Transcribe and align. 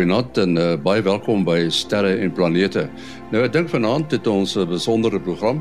goeienaand 0.00 0.38
en 0.40 0.56
uh, 0.56 0.66
baie 0.80 1.02
welkom 1.04 1.42
by 1.44 1.66
Sterre 1.68 2.14
en 2.24 2.30
Planete. 2.32 2.86
Nou 3.34 3.42
ek 3.44 3.52
dink 3.52 3.68
vanaand 3.68 4.14
het 4.14 4.24
ons 4.30 4.56
'n 4.56 4.64
besondere 4.64 5.20
program 5.20 5.60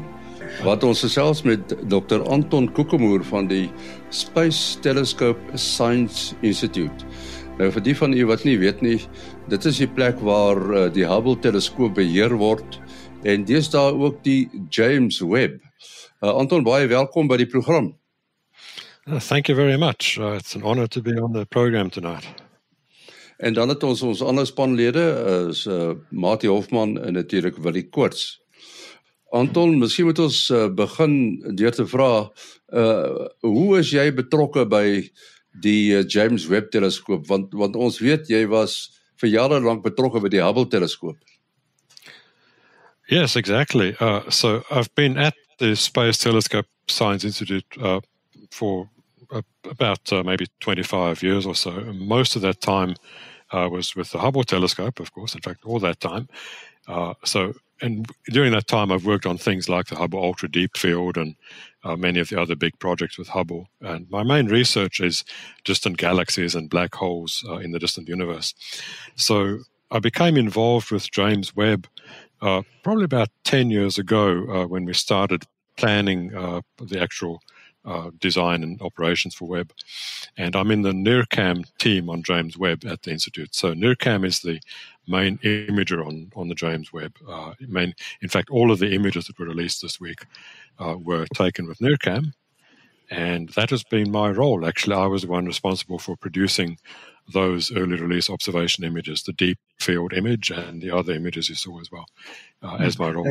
wat 0.64 0.84
ons 0.84 1.02
gesels 1.04 1.44
met 1.44 1.76
Dr. 1.92 2.24
Anton 2.24 2.72
Kokemoer 2.72 3.24
van 3.24 3.50
die 3.52 3.68
Space 4.10 4.80
Telescope 4.80 5.40
Science 5.56 6.36
Institute. 6.42 7.04
Nou 7.60 7.68
vir 7.72 7.84
die 7.84 7.96
van 7.96 8.14
u 8.14 8.26
wat 8.32 8.46
nie 8.46 8.58
weet 8.58 8.82
nie, 8.82 9.02
dit 9.50 9.66
is 9.66 9.78
die 9.78 9.92
plek 9.92 10.20
waar 10.24 10.56
uh, 10.56 10.88
die 10.88 11.04
Hubble 11.04 11.36
teleskoop 11.36 11.96
beheer 11.96 12.32
word 12.32 12.80
en 13.24 13.44
deesdae 13.44 13.92
ook 13.92 14.24
die 14.24 14.48
James 14.70 15.20
Webb. 15.20 15.60
Uh, 16.24 16.32
Anton 16.32 16.64
baie 16.64 16.88
welkom 16.88 17.28
by 17.28 17.36
die 17.36 17.50
program. 17.50 17.94
Uh, 19.06 19.20
thank 19.20 19.50
you 19.50 19.56
very 19.56 19.78
much. 19.78 20.18
Uh, 20.18 20.40
it's 20.40 20.56
an 20.56 20.64
honor 20.64 20.88
to 20.88 21.02
be 21.02 21.20
on 21.20 21.34
the 21.34 21.46
program 21.46 21.90
tonight. 21.90 22.24
En 23.40 23.54
dan 23.54 23.70
het 23.72 23.84
ons 23.84 24.02
ons 24.04 24.22
ander 24.22 24.48
spanlede 24.48 25.04
is 25.50 25.64
uh 25.66 25.94
Mati 26.12 26.48
Hofman 26.48 26.98
en 27.00 27.14
natuurlik 27.14 27.58
Willie 27.64 27.88
Koorts. 27.90 28.42
Anton, 29.32 29.78
miskien 29.80 30.10
moet 30.10 30.20
ons 30.20 30.40
uh, 30.50 30.66
begin 30.68 31.14
deur 31.56 31.72
te 31.72 31.86
vra 31.88 32.12
uh 32.76 33.28
hoe 33.40 33.80
is 33.80 33.94
jy 33.96 34.10
betrokke 34.16 34.66
by 34.68 34.84
die 35.64 35.96
uh, 35.96 36.04
James 36.04 36.50
Webb 36.52 36.74
teleskoop 36.76 37.30
want 37.32 37.56
want 37.56 37.80
ons 37.80 38.02
weet 38.04 38.28
jy 38.28 38.44
was 38.52 38.90
vir 39.24 39.32
jare 39.32 39.62
lank 39.64 39.86
betrokke 39.88 40.20
by 40.20 40.34
die 40.36 40.44
Hubble 40.44 40.68
teleskoop. 40.68 41.16
Yes, 43.08 43.40
exactly. 43.40 43.96
Uh 44.02 44.28
so 44.28 44.64
I've 44.70 44.92
been 44.96 45.18
at 45.18 45.40
the 45.64 45.76
Space 45.76 46.18
Telescope 46.18 46.68
Science 46.92 47.24
Institute 47.24 47.80
uh 47.80 48.02
for 48.52 48.90
uh, 49.32 49.42
about 49.70 50.12
uh, 50.12 50.24
maybe 50.24 50.48
25 50.60 51.22
years 51.24 51.46
or 51.46 51.56
so. 51.56 51.72
Most 51.94 52.36
of 52.36 52.42
that 52.42 52.62
time 52.62 52.96
was 53.54 53.96
with 53.96 54.12
the 54.12 54.20
Hubble 54.20 54.44
telescope, 54.44 55.00
of 55.00 55.14
course, 55.14 55.36
in 55.36 55.42
fact, 55.42 55.66
all 55.66 55.80
that 55.80 56.00
time. 56.00 56.28
Uh, 56.88 57.14
so, 57.24 57.54
and 57.82 58.08
during 58.28 58.52
that 58.52 58.68
time, 58.68 58.92
I've 58.92 59.06
worked 59.06 59.26
on 59.26 59.38
things 59.38 59.70
like 59.70 59.88
the 59.88 59.96
Hubble 59.96 60.24
Ultra 60.24 60.50
Deep 60.50 60.76
Field 60.76 61.18
and 61.18 61.36
uh, 61.84 61.96
many 61.96 62.20
of 62.20 62.30
the 62.30 62.42
other 62.42 62.56
big 62.56 62.78
projects 62.80 63.18
with 63.18 63.30
Hubble. 63.30 63.68
And 63.82 64.10
my 64.10 64.24
main 64.24 64.48
research 64.48 65.00
is 65.00 65.24
distant 65.64 65.98
galaxies 65.98 66.56
and 66.56 66.70
black 66.70 66.96
holes 66.96 67.46
uh, 67.48 67.58
in 67.58 67.72
the 67.72 67.80
distant 67.80 68.08
universe. 68.08 68.54
So, 69.16 69.60
I 69.92 69.98
became 69.98 70.38
involved 70.38 70.92
with 70.92 71.10
James 71.10 71.56
Webb 71.56 71.88
uh, 72.42 72.62
probably 72.84 73.06
about 73.06 73.30
10 73.44 73.72
years 73.72 73.98
ago 73.98 74.46
uh, 74.48 74.68
when 74.68 74.86
we 74.86 74.94
started 74.94 75.46
planning 75.78 76.30
the 76.30 77.00
actual 77.02 77.42
uh, 77.86 78.12
design 78.20 78.64
and 78.64 78.82
operations 78.82 79.34
for 79.34 79.48
Webb. 79.48 79.74
And 80.40 80.56
I'm 80.56 80.72
in 80.72 80.84
the 80.84 80.94
NIRCam 80.94 81.66
team 81.80 82.10
on 82.10 82.24
James 82.24 82.58
Webb 82.58 82.86
at 82.86 83.04
the 83.04 83.12
Institute. 83.12 83.54
So 83.54 83.74
NIRCam 83.74 84.26
is 84.26 84.40
the 84.40 84.62
main 85.06 85.38
imager 85.40 86.04
on, 86.06 86.32
on 86.34 86.48
the 86.48 86.56
James 86.56 86.94
Webb. 86.94 87.18
Uh, 87.28 87.56
main, 87.60 87.94
in 88.22 88.30
fact, 88.30 88.50
all 88.50 88.72
of 88.72 88.80
the 88.80 88.96
images 88.96 89.26
that 89.28 89.38
were 89.38 89.48
released 89.48 89.82
this 89.82 90.00
week 90.00 90.26
uh, 90.80 90.96
were 90.98 91.26
taken 91.36 91.68
with 91.68 91.80
NIRCam. 91.80 92.32
And 93.12 93.50
that 93.50 93.70
has 93.72 93.84
been 93.84 94.12
my 94.12 94.30
role. 94.30 94.66
Actually, 94.66 94.96
I 94.96 95.08
was 95.08 95.24
the 95.24 95.28
one 95.28 95.46
responsible 95.46 96.00
for 96.00 96.16
producing 96.16 96.78
those 97.34 97.70
early 97.76 97.98
release 97.98 98.30
observation 98.30 98.86
images, 98.86 99.24
the 99.24 99.34
deep 99.34 99.58
field 99.78 100.14
image 100.14 100.52
and 100.52 100.82
the 100.82 100.92
other 100.92 101.14
images 101.14 101.50
you 101.50 101.56
saw 101.56 101.82
as 101.82 101.92
well, 101.92 102.06
uh, 102.64 102.78
as 102.80 102.98
my 102.98 103.10
role 103.12 103.26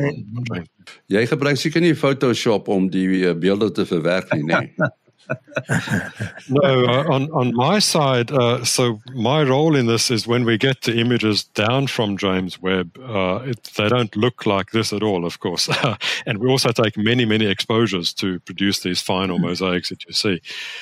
train. 0.45 0.67
Jy 1.09 1.25
gebruik 1.27 1.57
seker 1.57 1.81
nie 1.83 1.95
Photoshop 1.97 2.69
om 2.69 2.87
die 2.91 3.25
uh, 3.25 3.33
beelde 3.33 3.71
te 3.75 3.87
verwerk 3.89 4.31
nie, 4.35 4.45
nee. 4.45 4.71
no, 6.49 6.85
uh, 6.85 7.03
on 7.09 7.29
on 7.31 7.53
my 7.53 7.79
side, 7.79 8.31
uh, 8.31 8.63
so 8.63 8.99
my 9.13 9.43
role 9.43 9.75
in 9.75 9.85
this 9.85 10.09
is 10.09 10.27
when 10.27 10.45
we 10.45 10.57
get 10.57 10.81
the 10.81 10.97
images 10.97 11.43
down 11.43 11.87
from 11.87 12.17
James 12.17 12.61
Webb, 12.61 12.97
uh, 12.99 13.41
it, 13.45 13.63
they 13.75 13.89
don't 13.89 14.15
look 14.15 14.45
like 14.45 14.71
this 14.71 14.91
at 14.91 15.03
all, 15.03 15.25
of 15.25 15.39
course, 15.39 15.69
and 16.25 16.39
we 16.39 16.49
also 16.49 16.71
take 16.71 16.97
many 16.97 17.25
many 17.25 17.45
exposures 17.45 18.13
to 18.13 18.39
produce 18.41 18.79
these 18.79 19.01
final 19.01 19.37
mm-hmm. 19.37 19.47
mosaics 19.47 19.89
that 19.89 20.05
you 20.05 20.13
see. 20.13 20.41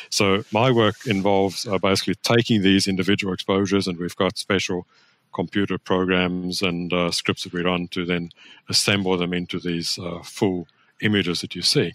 So 0.10 0.44
my 0.52 0.72
work 0.72 0.96
involves 1.06 1.68
uh, 1.68 1.78
basically 1.78 2.16
taking 2.24 2.62
these 2.62 2.88
individual 2.88 3.34
exposures, 3.34 3.88
and 3.88 3.98
we've 3.98 4.16
got 4.16 4.38
special 4.38 4.88
computer 5.34 5.78
programs 5.78 6.62
and 6.62 6.92
uh, 6.94 7.12
scripts 7.12 7.44
that 7.44 7.54
we 7.54 7.62
run 7.62 7.88
to 7.90 8.06
then 8.06 8.30
assemble 8.70 9.18
them 9.18 9.34
into 9.34 9.60
these 9.60 10.00
uh, 10.00 10.20
full 10.24 10.68
images 11.02 11.42
that 11.42 11.56
you 11.56 11.62
see. 11.62 11.94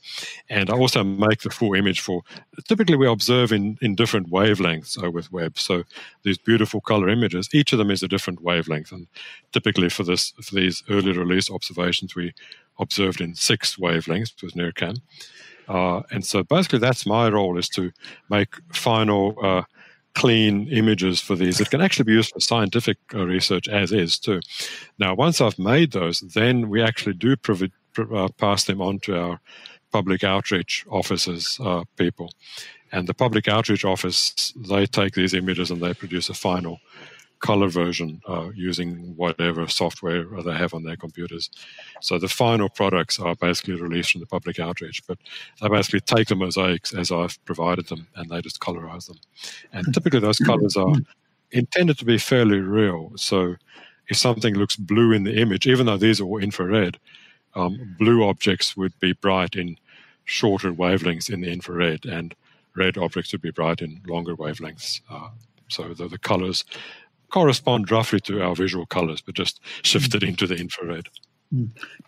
And 0.49 0.71
I 0.71 0.75
also 0.75 1.03
make 1.03 1.41
the 1.41 1.51
full 1.51 1.75
image 1.75 2.01
for 2.01 2.23
typically 2.69 2.97
we 2.97 3.07
observe 3.07 3.53
in, 3.53 3.79
in 3.81 3.95
different 3.95 4.31
wavelengths 4.31 5.03
uh, 5.03 5.11
with 5.11 5.33
Webb. 5.33 5.59
So 5.59 5.85
these 6.23 6.39
beautiful 6.39 6.81
color 6.81 7.09
images, 7.09 7.49
each 7.53 7.73
of 7.73 7.79
them 7.79 7.91
is 7.91 8.03
a 8.03 8.09
different 8.09 8.43
wavelength. 8.43 8.93
And 8.93 9.07
typically 9.53 9.89
for 9.89 10.05
this 10.05 10.33
for 10.43 10.55
these 10.55 10.83
early 10.91 11.13
release 11.13 11.51
observations, 11.51 12.15
we 12.15 12.33
observed 12.79 13.21
in 13.21 13.35
six 13.35 13.77
wavelengths 13.77 14.43
with 14.43 14.55
NIRCam. 14.55 14.99
Uh, 15.69 16.03
and 16.11 16.25
so 16.27 16.43
basically 16.43 16.79
that's 16.79 17.07
my 17.07 17.29
role 17.29 17.57
is 17.57 17.69
to 17.69 17.93
make 18.29 18.55
final 18.73 19.37
uh, 19.43 19.63
clean 20.15 20.69
images 20.69 21.21
for 21.21 21.35
these 21.35 21.59
that 21.59 21.71
can 21.71 21.81
actually 21.81 22.05
be 22.05 22.13
used 22.13 22.33
for 22.33 22.41
scientific 22.41 22.99
uh, 23.15 23.25
research 23.25 23.69
as 23.69 23.93
is 23.93 24.19
too. 24.19 24.41
Now, 24.99 25.15
once 25.15 25.41
I've 25.41 25.59
made 25.59 25.93
those, 25.93 26.21
then 26.21 26.69
we 26.69 26.83
actually 26.83 27.15
do 27.15 27.37
provide 27.37 27.73
uh, 27.99 28.29
pass 28.39 28.65
them 28.65 28.81
on 28.81 28.99
to 29.01 29.19
our 29.19 29.41
public 29.91 30.25
outreach 30.25 30.85
offices 30.89 31.59
uh, 31.63 31.85
people. 31.97 32.33
And 32.93 33.07
the 33.07 33.15
public 33.15 33.49
outreach 33.49 33.85
office, 33.85 34.53
they 34.57 34.87
take 34.87 35.15
these 35.15 35.35
images 35.35 35.71
and 35.71 35.81
they 35.81 35.95
produce 35.95 36.29
a 36.29 36.35
final 36.35 36.81
color 37.43 37.69
version 37.69 38.21
uh, 38.29 38.51
using 38.55 39.15
whatever 39.17 39.67
software 39.67 40.25
they 40.43 40.55
have 40.55 40.75
on 40.75 40.85
their 40.85 40.97
computers. 40.97 41.51
So 42.01 42.19
the 42.19 42.29
final 42.29 42.69
products 42.69 43.19
are 43.19 43.35
basically 43.35 43.75
released 43.75 44.13
from 44.13 44.21
the 44.21 44.27
public 44.27 44.61
outreach, 44.61 45.03
but 45.07 45.19
they 45.61 45.69
basically 45.69 46.01
take 46.01 46.29
the 46.29 46.37
mosaics 46.37 46.95
as 46.95 47.11
I've 47.11 47.45
provided 47.45 47.89
them 47.89 48.07
and 48.15 48.31
they 48.31 48.41
just 48.41 48.61
colorize 48.61 49.09
them. 49.09 49.19
And 49.73 49.93
typically 49.93 50.21
those 50.21 50.39
colors 50.39 50.77
are 50.77 50.95
intended 51.51 51.99
to 51.99 52.05
be 52.05 52.17
fairly 52.17 52.61
real. 52.61 53.13
So 53.17 53.57
if 54.09 54.17
something 54.17 54.55
looks 54.55 54.77
blue 54.77 55.13
in 55.13 55.25
the 55.25 55.35
image, 55.35 55.67
even 55.67 55.87
though 55.87 55.97
these 55.97 56.21
are 56.21 56.25
all 56.25 56.39
infrared, 56.39 56.99
um, 57.55 57.97
blue 57.99 58.25
objects 58.25 58.77
would 58.77 58.99
be 59.01 59.13
bright 59.13 59.55
in 59.55 59.77
shorter 60.25 60.73
wavelengths 60.73 61.31
in 61.31 61.41
the 61.41 61.53
infrared, 61.53 62.05
and 62.05 62.35
red 62.77 62.97
objects 62.97 63.33
would 63.33 63.43
be 63.43 63.51
bright 63.51 63.83
in 63.83 64.01
longer 64.07 64.37
wavelengths. 64.37 65.01
Uh, 65.11 65.29
so 65.69 65.95
the, 65.95 66.09
the 66.09 66.19
colors 66.19 66.65
correspond 67.31 67.91
roughly 67.91 68.21
to 68.21 68.43
our 68.43 68.55
visual 68.55 68.87
colors, 68.87 69.21
but 69.21 69.35
just 69.35 69.61
shifted 69.83 70.23
into 70.23 70.47
the 70.47 70.57
infrared. 70.57 71.09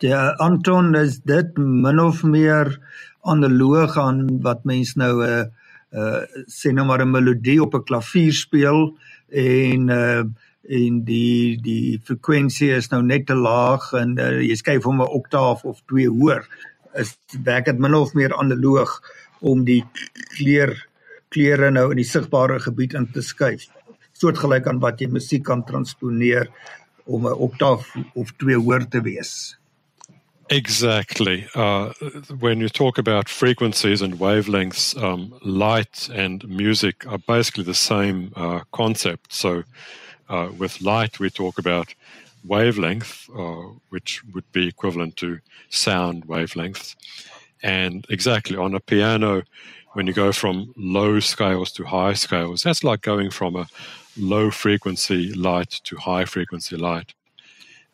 Ja, 0.01 0.33
Anton 0.39 0.95
is 0.95 1.19
dit 1.19 1.57
min 1.57 1.99
of 1.99 2.23
meer 2.23 2.71
analoog 3.29 3.97
aan 3.97 4.41
wat 4.41 4.63
mens 4.65 4.95
nou 4.97 5.21
'n 5.21 5.29
uh, 5.29 5.45
uh, 5.93 6.21
sê 6.49 6.73
nou 6.73 6.85
maar 6.85 7.05
'n 7.05 7.11
melodie 7.11 7.61
op 7.61 7.75
'n 7.75 7.83
klavier 7.83 8.33
speel 8.33 8.97
en 9.29 9.89
uh, 9.89 10.23
en 10.69 11.03
die 11.05 11.57
die 11.61 11.99
frekwensie 12.03 12.71
is 12.73 12.89
nou 12.91 13.01
net 13.05 13.27
te 13.27 13.35
laag 13.37 13.91
en 13.93 14.15
uh, 14.17 14.41
jy 14.41 14.55
skuif 14.57 14.87
hom 14.87 15.01
'n 15.01 15.13
oktaaf 15.19 15.65
of 15.65 15.81
twee 15.89 16.09
hoër 16.09 16.45
is 17.01 17.17
werk 17.43 17.65
dit 17.65 17.79
min 17.79 17.93
of 17.93 18.13
meer 18.13 18.33
analoog 18.33 19.01
om 19.41 19.65
die 19.65 19.83
kleur 20.37 20.73
kleure 21.29 21.71
nou 21.71 21.91
in 21.91 21.97
die 21.97 22.07
sigbare 22.07 22.59
gebied 22.59 22.93
in 22.93 23.05
te 23.11 23.21
skuif 23.21 23.67
soortgelyk 24.13 24.67
aan 24.67 24.79
wat 24.79 25.01
jy 25.01 25.07
musiek 25.11 25.43
kan 25.43 25.63
transponeer 25.63 26.49
om 27.05 27.27
'n 27.27 27.37
oktaaf 27.47 27.95
of 28.15 28.33
twee 28.37 28.57
hoër 28.57 28.89
te 28.89 29.01
wees 29.01 29.57
Exactly. 30.49 31.47
Uh, 31.55 31.91
when 32.39 32.59
you 32.59 32.69
talk 32.69 32.99
about 32.99 33.27
frequencies 33.27 34.01
and 34.01 34.19
wavelengths, 34.19 34.95
um, 35.01 35.33
light 35.41 36.07
and 36.13 36.47
music 36.47 37.05
are 37.07 37.17
basically 37.17 37.63
the 37.63 37.73
same 37.73 38.31
uh, 38.35 38.59
concept. 38.71 39.33
So, 39.33 39.63
Uh, 40.27 40.49
with 40.57 40.81
light, 40.81 41.19
we 41.19 41.29
talk 41.29 41.57
about 41.59 41.93
wavelength, 42.43 43.29
uh, 43.37 43.63
which 43.89 44.23
would 44.33 44.49
be 44.51 44.67
equivalent 44.67 45.15
to 45.17 45.39
sound 45.69 46.25
wavelengths. 46.27 46.95
And 47.63 48.05
exactly 48.09 48.57
on 48.57 48.75
a 48.75 48.79
piano, 48.79 49.43
when 49.93 50.07
you 50.07 50.13
go 50.13 50.31
from 50.31 50.73
low 50.77 51.19
scales 51.19 51.71
to 51.73 51.85
high 51.85 52.13
scales, 52.13 52.63
that's 52.63 52.83
like 52.83 53.01
going 53.01 53.31
from 53.31 53.55
a 53.55 53.67
low 54.17 54.51
frequency 54.51 55.33
light 55.33 55.79
to 55.85 55.95
high 55.97 56.25
frequency 56.25 56.75
light. 56.75 57.13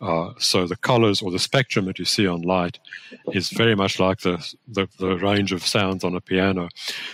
Uh, 0.02 0.34
so 0.40 0.66
the 0.66 0.76
colors 0.76 1.22
or 1.22 1.30
the 1.30 1.38
spectrum 1.38 1.86
that 1.86 2.00
you 2.00 2.06
see 2.06 2.26
on 2.26 2.42
light 2.42 2.80
is 3.34 3.50
very 3.50 3.76
much 3.76 4.00
like 4.00 4.20
the, 4.22 4.36
the, 4.68 4.88
the 4.98 5.16
range 5.18 5.52
of 5.52 5.66
sounds 5.66 6.04
on 6.04 6.16
a 6.16 6.22
piano. 6.22 6.68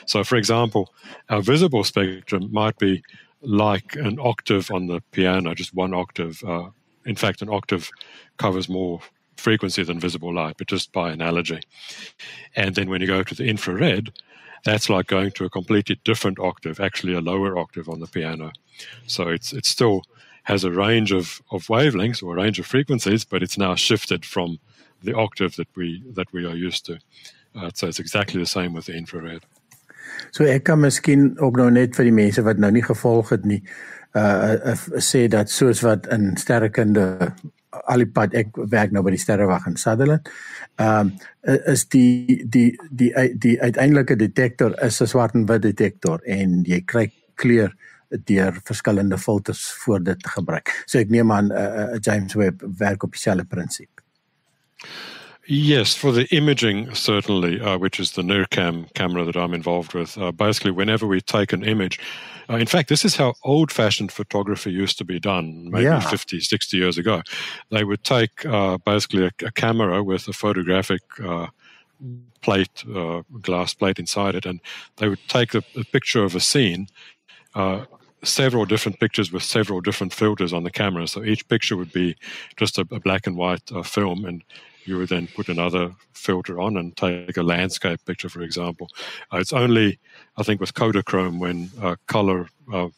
So, 0.06 0.24
for 0.24 0.38
example, 0.38 0.94
our 1.30 1.42
visible 1.42 1.84
spectrum 1.84 2.48
might 2.52 2.78
be 2.78 3.04
like 3.42 3.96
an 3.96 4.20
octave 4.20 4.72
on 4.72 4.88
the 4.88 5.02
piano, 5.12 5.54
just 5.54 5.74
one 5.74 5.94
octave. 5.94 6.44
Uh, 6.46 6.70
in 7.06 7.16
fact, 7.16 7.42
an 7.42 7.50
octave 7.50 7.90
covers 8.38 8.68
more 8.68 9.00
frequency 9.38 9.84
than 9.84 10.00
visible 10.00 10.34
light, 10.34 10.56
but 10.58 10.68
just 10.68 10.92
by 10.92 11.12
analogy. 11.12 11.62
And 12.56 12.76
then 12.76 12.90
when 12.90 13.02
you 13.02 13.08
go 13.08 13.24
to 13.24 13.36
the 13.36 13.46
infrared, 13.46 14.12
that's 14.64 14.90
like 14.90 15.08
going 15.08 15.32
to 15.32 15.46
a 15.46 15.50
completely 15.50 16.00
different 16.04 16.40
octave, 16.40 16.80
actually 16.80 17.14
a 17.14 17.22
lower 17.22 17.58
octave 17.58 17.88
on 17.88 18.00
the 18.00 18.08
piano. 18.08 18.52
So 19.06 19.30
it's 19.30 19.54
it's 19.54 19.70
still 19.70 20.02
has 20.44 20.64
a 20.64 20.72
range 20.72 21.12
of, 21.12 21.42
of 21.52 21.68
wavelengths 21.68 22.24
or 22.24 22.38
a 22.38 22.42
range 22.42 22.58
of 22.58 22.66
frequencies, 22.66 23.26
but 23.26 23.44
it's 23.44 23.58
now 23.58 23.76
shifted 23.76 24.26
from 24.26 24.60
the 25.04 25.14
octave 25.14 25.56
that 25.58 25.68
we 25.76 26.04
that 26.14 26.32
we 26.34 26.46
are 26.46 26.56
used 26.56 26.86
to. 26.86 27.00
Uh, 27.56 27.70
so 27.74 27.88
it's 27.88 28.00
exactly 28.00 28.40
the 28.40 28.46
same 28.46 28.74
with 28.74 28.86
the 28.86 28.96
infrared. 28.96 29.44
So 30.32 30.44
ek 30.44 30.64
kan 30.64 30.80
miskien 30.80 31.36
ook 31.40 31.58
nou 31.58 31.70
net 31.72 31.96
vir 31.96 32.10
die 32.10 32.16
mense 32.16 32.44
wat 32.46 32.58
nou 32.58 32.72
nie 32.72 32.86
gevolg 32.86 33.30
het 33.36 33.46
nie, 33.46 33.62
uh, 34.16 34.74
uh 34.74 34.78
sê 35.04 35.28
dat 35.28 35.50
soos 35.50 35.84
wat 35.86 36.08
in 36.14 36.36
sterrekunde 36.38 37.34
al 37.86 38.04
die 38.04 38.10
pad 38.12 38.36
ek 38.38 38.56
werk 38.72 38.94
nou 38.96 39.04
by 39.06 39.14
die 39.14 39.22
sterrewag 39.22 39.68
in 39.70 39.78
Sutherland. 39.78 40.30
Ehm 40.78 41.12
um, 41.12 41.12
is 41.72 41.86
die 41.88 42.44
die 42.44 42.70
die 42.90 43.12
die, 43.14 43.38
die 43.38 43.56
uiteindelike 43.62 44.18
detektor 44.20 44.76
is 44.84 45.02
'n 45.02 45.08
swart 45.08 45.36
en 45.36 45.46
wit 45.46 45.62
detektor 45.62 46.22
en 46.26 46.64
jy 46.64 46.82
kry 46.86 47.12
kleur 47.36 47.76
deur 48.10 48.60
verskillende 48.64 49.18
filters 49.18 49.72
voor 49.84 50.04
dit 50.04 50.28
gebruik. 50.28 50.72
So 50.86 51.00
ek 51.00 51.10
neem 51.10 51.32
aan 51.32 51.52
uh, 51.52 51.58
uh, 51.60 52.00
James 52.02 52.34
Webb 52.34 52.64
werk 52.78 53.04
op 53.04 53.12
dieselfde 53.12 53.46
prinsip. 53.46 54.02
Yes, 55.50 55.96
for 55.96 56.12
the 56.12 56.26
imaging, 56.36 56.94
certainly, 56.94 57.62
uh, 57.62 57.78
which 57.78 58.02
is 58.02 58.12
the 58.12 58.22
NIRCam 58.22 58.94
camera 58.94 59.24
that 59.24 59.38
I'm 59.38 59.54
involved 59.54 59.94
with. 59.94 60.18
Uh, 60.18 60.34
basically, 60.34 60.72
whenever 60.72 61.08
we 61.08 61.22
take 61.22 61.54
an 61.54 61.64
image, 61.64 62.02
uh, 62.50 62.56
in 62.56 62.68
fact, 62.68 62.90
this 62.90 63.06
is 63.06 63.16
how 63.16 63.34
old 63.46 63.72
fashioned 63.72 64.12
photography 64.12 64.72
used 64.72 64.98
to 64.98 65.06
be 65.06 65.22
done, 65.22 65.70
maybe 65.72 65.86
yeah. 65.86 66.02
50, 66.02 66.42
60 66.42 66.76
years 66.76 66.98
ago. 66.98 67.22
They 67.72 67.86
would 67.86 68.04
take 68.04 68.46
uh, 68.46 68.78
basically 68.80 69.26
a, 69.26 69.32
a, 69.46 69.52
camera 69.52 70.04
with 70.04 70.28
a 70.28 70.34
photographic 70.34 71.02
uh, 71.24 71.48
plate, 72.42 72.84
uh, 72.94 73.22
glass 73.42 73.74
plate 73.74 74.00
inside 74.00 74.36
it, 74.36 74.46
and 74.46 74.60
they 74.98 75.08
would 75.08 75.26
take 75.30 75.54
a, 75.54 75.64
a 75.78 75.86
picture 75.86 76.26
of 76.26 76.36
a 76.36 76.42
scene 76.42 76.88
several 78.24 78.66
different 78.66 79.00
pictures 79.00 79.32
with 79.32 79.44
several 79.44 79.80
different 79.80 80.14
filters 80.14 80.52
on 80.52 80.64
the 80.64 80.72
camera. 80.72 81.08
So 81.08 81.24
each 81.24 81.48
picture 81.48 81.78
would 81.78 81.94
be 81.94 82.16
just 82.58 82.78
a, 82.78 82.86
a 82.92 83.00
black 83.00 83.28
and 83.28 83.38
white 83.38 83.72
uh, 83.72 83.84
film, 83.84 84.26
and 84.26 84.44
you 84.88 84.98
would 84.98 85.10
then 85.10 85.28
put 85.28 85.50
another 85.50 85.94
filter 86.14 86.60
on 86.60 86.78
and 86.78 86.96
take 86.96 87.38
a 87.38 87.44
landscape 87.44 88.04
picture, 88.06 88.30
for 88.30 88.42
example. 88.42 88.90
Uh, 89.32 89.38
it's 89.38 89.54
only, 89.54 90.00
I 90.38 90.44
think, 90.44 90.62
with 90.62 90.74
Kodachrome 90.74 91.40
when 91.40 91.70
uh, 91.82 91.96
color 92.08 92.50
uh, 92.74 92.90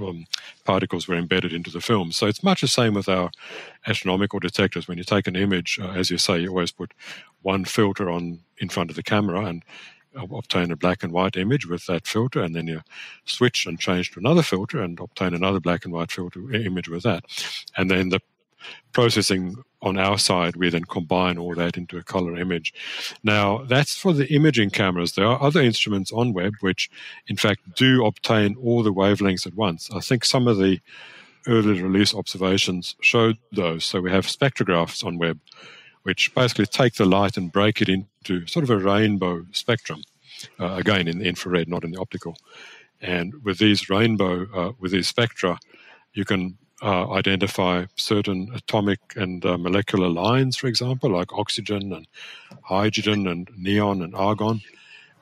um, 0.00 0.26
particles 0.64 1.06
were 1.06 1.16
embedded 1.16 1.52
into 1.52 1.70
the 1.70 1.80
film. 1.80 2.12
So 2.12 2.26
it's 2.26 2.42
much 2.42 2.60
the 2.60 2.68
same 2.68 2.94
with 2.94 3.08
our 3.08 3.30
astronomical 3.86 4.38
detectors. 4.38 4.88
When 4.88 4.98
you 4.98 5.04
take 5.04 5.26
an 5.26 5.36
image, 5.36 5.78
uh, 5.80 5.90
as 5.90 6.10
you 6.10 6.18
say, 6.18 6.38
you 6.38 6.48
always 6.50 6.72
put 6.72 6.92
one 7.42 7.64
filter 7.64 8.10
on 8.10 8.40
in 8.58 8.68
front 8.68 8.90
of 8.90 8.96
the 8.96 9.02
camera 9.02 9.44
and 9.44 9.64
obtain 10.14 10.70
a 10.70 10.76
black 10.76 11.02
and 11.02 11.12
white 11.12 11.36
image 11.36 11.66
with 11.66 11.86
that 11.86 12.06
filter, 12.06 12.42
and 12.42 12.54
then 12.54 12.66
you 12.66 12.80
switch 13.24 13.66
and 13.66 13.78
change 13.78 14.10
to 14.10 14.18
another 14.18 14.42
filter 14.42 14.82
and 14.82 14.98
obtain 14.98 15.34
another 15.34 15.60
black 15.60 15.84
and 15.84 15.94
white 15.94 16.10
filter 16.10 16.52
image 16.52 16.88
with 16.88 17.04
that. 17.04 17.24
And 17.76 17.90
then 17.90 18.08
the 18.08 18.20
processing 18.92 19.56
on 19.82 19.98
our 19.98 20.18
side, 20.18 20.56
we 20.56 20.68
then 20.68 20.84
combine 20.84 21.38
all 21.38 21.54
that 21.54 21.76
into 21.76 21.96
a 21.96 22.02
color 22.02 22.36
image. 22.36 22.74
Now, 23.22 23.64
that's 23.64 23.96
for 23.96 24.12
the 24.12 24.32
imaging 24.32 24.70
cameras. 24.70 25.12
There 25.12 25.26
are 25.26 25.42
other 25.42 25.60
instruments 25.60 26.12
on 26.12 26.32
Webb 26.32 26.54
which, 26.60 26.90
in 27.28 27.36
fact, 27.36 27.74
do 27.76 28.04
obtain 28.04 28.56
all 28.62 28.82
the 28.82 28.92
wavelengths 28.92 29.46
at 29.46 29.54
once. 29.54 29.90
I 29.90 30.00
think 30.00 30.24
some 30.24 30.46
of 30.46 30.58
the 30.58 30.80
early 31.46 31.80
release 31.80 32.14
observations 32.14 32.96
showed 33.00 33.38
those. 33.52 33.84
So 33.84 34.00
we 34.00 34.10
have 34.10 34.26
spectrographs 34.26 35.04
on 35.04 35.18
Webb, 35.18 35.40
which 36.02 36.34
basically 36.34 36.66
take 36.66 36.94
the 36.94 37.06
light 37.06 37.36
and 37.36 37.52
break 37.52 37.80
it 37.80 37.88
into 37.88 38.46
sort 38.46 38.64
of 38.64 38.70
a 38.70 38.78
rainbow 38.78 39.46
spectrum. 39.52 40.02
Uh, 40.58 40.74
again, 40.74 41.08
in 41.08 41.18
the 41.18 41.26
infrared, 41.26 41.68
not 41.68 41.84
in 41.84 41.90
the 41.90 42.00
optical. 42.00 42.36
And 43.00 43.34
with 43.44 43.58
these 43.58 43.88
rainbow, 43.88 44.46
uh, 44.54 44.72
with 44.78 44.92
these 44.92 45.08
spectra, 45.08 45.58
you 46.12 46.24
can 46.24 46.58
uh, 46.82 47.10
identify 47.12 47.84
certain 47.96 48.50
atomic 48.54 49.00
and 49.16 49.44
uh, 49.44 49.58
molecular 49.58 50.08
lines, 50.08 50.56
for 50.56 50.66
example, 50.66 51.10
like 51.10 51.32
oxygen 51.32 51.92
and 51.92 52.06
hydrogen 52.62 53.26
and 53.26 53.50
neon 53.56 54.02
and 54.02 54.14
argon. 54.14 54.60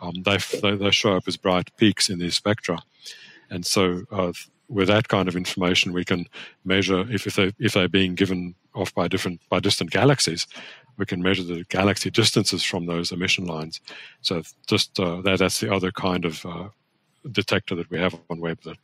Um, 0.00 0.22
they, 0.22 0.38
they, 0.62 0.76
they 0.76 0.90
show 0.90 1.16
up 1.16 1.26
as 1.26 1.36
bright 1.36 1.70
peaks 1.76 2.08
in 2.08 2.18
these 2.20 2.36
spectra, 2.36 2.78
and 3.50 3.66
so 3.66 4.02
uh, 4.12 4.32
with 4.68 4.88
that 4.88 5.08
kind 5.08 5.28
of 5.28 5.36
information, 5.36 5.92
we 5.92 6.04
can 6.04 6.26
measure 6.64 7.00
if, 7.10 7.26
if 7.26 7.36
they 7.36 7.52
if 7.58 7.72
they're 7.72 7.88
being 7.88 8.14
given 8.14 8.54
off 8.74 8.94
by 8.94 9.08
different 9.08 9.40
by 9.48 9.58
distant 9.58 9.90
galaxies, 9.90 10.46
we 10.98 11.06
can 11.06 11.22
measure 11.22 11.42
the 11.42 11.64
galaxy 11.68 12.10
distances 12.10 12.62
from 12.62 12.86
those 12.86 13.10
emission 13.10 13.46
lines. 13.46 13.80
So 14.20 14.42
just 14.66 15.00
uh, 15.00 15.22
that 15.22 15.38
that's 15.38 15.60
the 15.60 15.72
other 15.72 15.90
kind 15.90 16.24
of 16.24 16.44
uh, 16.44 16.68
detector 17.32 17.74
that 17.74 17.90
we 17.90 17.98
have 17.98 18.14
on 18.30 18.40
Webb 18.40 18.58
that 18.64 18.78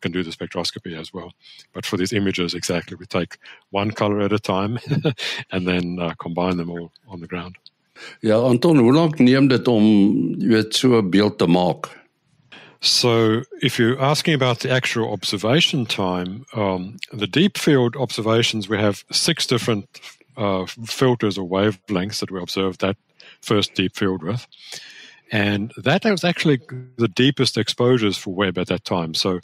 can 0.00 0.12
do 0.12 0.22
the 0.22 0.30
spectroscopy 0.30 0.98
as 0.98 1.12
well. 1.12 1.32
But 1.72 1.86
for 1.86 1.96
these 1.96 2.12
images, 2.12 2.54
exactly, 2.54 2.96
we 2.96 3.06
take 3.06 3.38
one 3.70 3.90
color 3.90 4.20
at 4.20 4.32
a 4.32 4.38
time 4.38 4.78
and 5.52 5.66
then 5.66 5.98
uh, 6.00 6.14
combine 6.18 6.56
them 6.56 6.70
all 6.70 6.92
on 7.08 7.20
the 7.20 7.26
ground. 7.26 7.56
Ja, 8.20 8.40
Anton, 8.40 8.78
hoe 8.78 8.92
lank 8.92 9.18
neem 9.18 9.48
dit 9.48 9.68
om 9.68 9.84
jy 10.40 10.48
weet 10.48 10.74
so 10.74 10.98
'n 10.98 11.10
beeld 11.10 11.38
te 11.38 11.46
maak? 11.46 11.90
So, 12.80 13.42
if 13.60 13.78
you're 13.78 14.00
asking 14.00 14.34
about 14.34 14.60
the 14.60 14.70
actual 14.70 15.12
observation 15.12 15.84
time, 15.84 16.46
um, 16.54 16.96
the 17.12 17.26
deep 17.26 17.58
field 17.58 17.94
observations, 17.94 18.68
we 18.68 18.78
have 18.78 19.04
six 19.12 19.46
different 19.46 20.00
uh, 20.36 20.64
filters 20.86 21.36
or 21.36 21.46
wavelengths 21.46 22.20
that 22.20 22.30
we 22.30 22.40
observe 22.40 22.78
that 22.78 22.96
first 23.42 23.74
deep 23.74 23.96
field 23.96 24.22
with. 24.22 24.46
And 25.30 25.72
that 25.76 26.04
was 26.04 26.24
actually 26.24 26.60
the 26.96 27.08
deepest 27.08 27.56
exposures 27.56 28.16
for 28.16 28.34
Webb 28.34 28.58
at 28.58 28.66
that 28.66 28.84
time. 28.84 29.14
So 29.14 29.40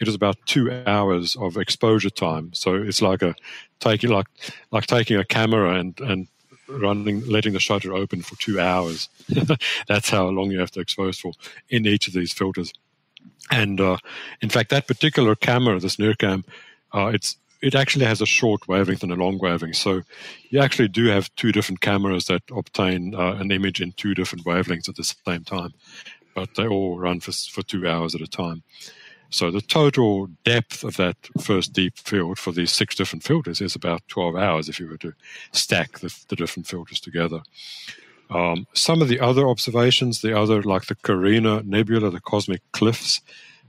it 0.00 0.06
was 0.06 0.14
about 0.14 0.36
two 0.46 0.70
hours 0.86 1.36
of 1.36 1.56
exposure 1.56 2.10
time. 2.10 2.52
So 2.54 2.74
it's 2.74 3.02
like 3.02 3.22
a 3.22 3.34
taking 3.80 4.10
like 4.10 4.26
like 4.70 4.86
taking 4.86 5.16
a 5.16 5.24
camera 5.24 5.78
and 5.78 5.98
and 6.00 6.28
running 6.68 7.26
letting 7.26 7.52
the 7.52 7.60
shutter 7.60 7.94
open 7.94 8.22
for 8.22 8.36
two 8.36 8.60
hours. 8.60 9.08
That's 9.88 10.10
how 10.10 10.28
long 10.28 10.50
you 10.50 10.60
have 10.60 10.70
to 10.72 10.80
expose 10.80 11.18
for 11.18 11.32
in 11.68 11.86
each 11.86 12.08
of 12.08 12.14
these 12.14 12.32
filters. 12.32 12.72
And 13.50 13.80
uh, 13.80 13.98
in 14.42 14.50
fact, 14.50 14.70
that 14.70 14.86
particular 14.86 15.34
camera, 15.34 15.80
this 15.80 15.96
NIRCam, 15.96 16.44
uh, 16.92 17.06
it's 17.06 17.36
it 17.60 17.74
actually 17.74 18.04
has 18.04 18.20
a 18.20 18.26
short 18.26 18.68
wavelength 18.68 19.02
and 19.02 19.12
a 19.12 19.16
long 19.16 19.38
wavelength. 19.38 19.76
So 19.76 20.02
you 20.50 20.60
actually 20.60 20.88
do 20.88 21.06
have 21.06 21.34
two 21.36 21.52
different 21.52 21.80
cameras 21.80 22.26
that 22.26 22.42
obtain 22.54 23.14
uh, 23.14 23.34
an 23.34 23.50
image 23.50 23.80
in 23.80 23.92
two 23.92 24.14
different 24.14 24.44
wavelengths 24.44 24.88
at 24.88 24.96
the 24.96 25.04
same 25.04 25.44
time, 25.44 25.74
but 26.34 26.54
they 26.54 26.66
all 26.66 26.98
run 26.98 27.20
for, 27.20 27.32
for 27.32 27.62
two 27.62 27.88
hours 27.88 28.14
at 28.14 28.20
a 28.20 28.26
time. 28.26 28.62
So 29.30 29.50
the 29.50 29.60
total 29.60 30.28
depth 30.44 30.84
of 30.84 30.96
that 30.96 31.16
first 31.40 31.74
deep 31.74 31.98
field 31.98 32.38
for 32.38 32.50
these 32.50 32.72
six 32.72 32.94
different 32.94 33.24
filters 33.24 33.60
is 33.60 33.74
about 33.74 34.06
12 34.08 34.36
hours 34.36 34.68
if 34.68 34.80
you 34.80 34.88
were 34.88 34.96
to 34.98 35.12
stack 35.52 35.98
the, 35.98 36.14
the 36.28 36.36
different 36.36 36.66
filters 36.66 36.98
together. 36.98 37.42
Um, 38.30 38.66
some 38.72 39.02
of 39.02 39.08
the 39.08 39.20
other 39.20 39.46
observations, 39.46 40.20
the 40.20 40.38
other, 40.38 40.62
like 40.62 40.86
the 40.86 40.94
Carina 40.94 41.62
Nebula, 41.62 42.10
the 42.10 42.20
cosmic 42.20 42.60
cliffs, 42.72 43.20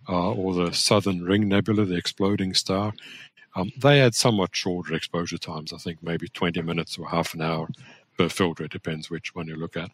uh, 0.08 0.32
or 0.32 0.54
the 0.54 0.74
Southern 0.74 1.24
Ring 1.24 1.48
Nebula, 1.48 1.86
the 1.86 1.96
exploding 1.96 2.54
star, 2.54 2.94
um, 3.60 3.72
they 3.78 4.00
had 4.00 4.16
somewhat 4.16 4.56
shorter 4.56 4.94
exposure 4.94 5.38
times, 5.38 5.74
I 5.74 5.78
think 5.78 6.02
maybe 6.02 6.28
20 6.28 6.62
minutes 6.62 6.98
or 6.98 7.08
half 7.10 7.34
an 7.34 7.42
hour 7.42 7.68
per 8.18 8.30
filter. 8.30 8.66
It 8.66 8.72
depends 8.72 9.10
which 9.10 9.36
one 9.36 9.48
you 9.48 9.56
look 9.56 9.78
at. 9.78 9.92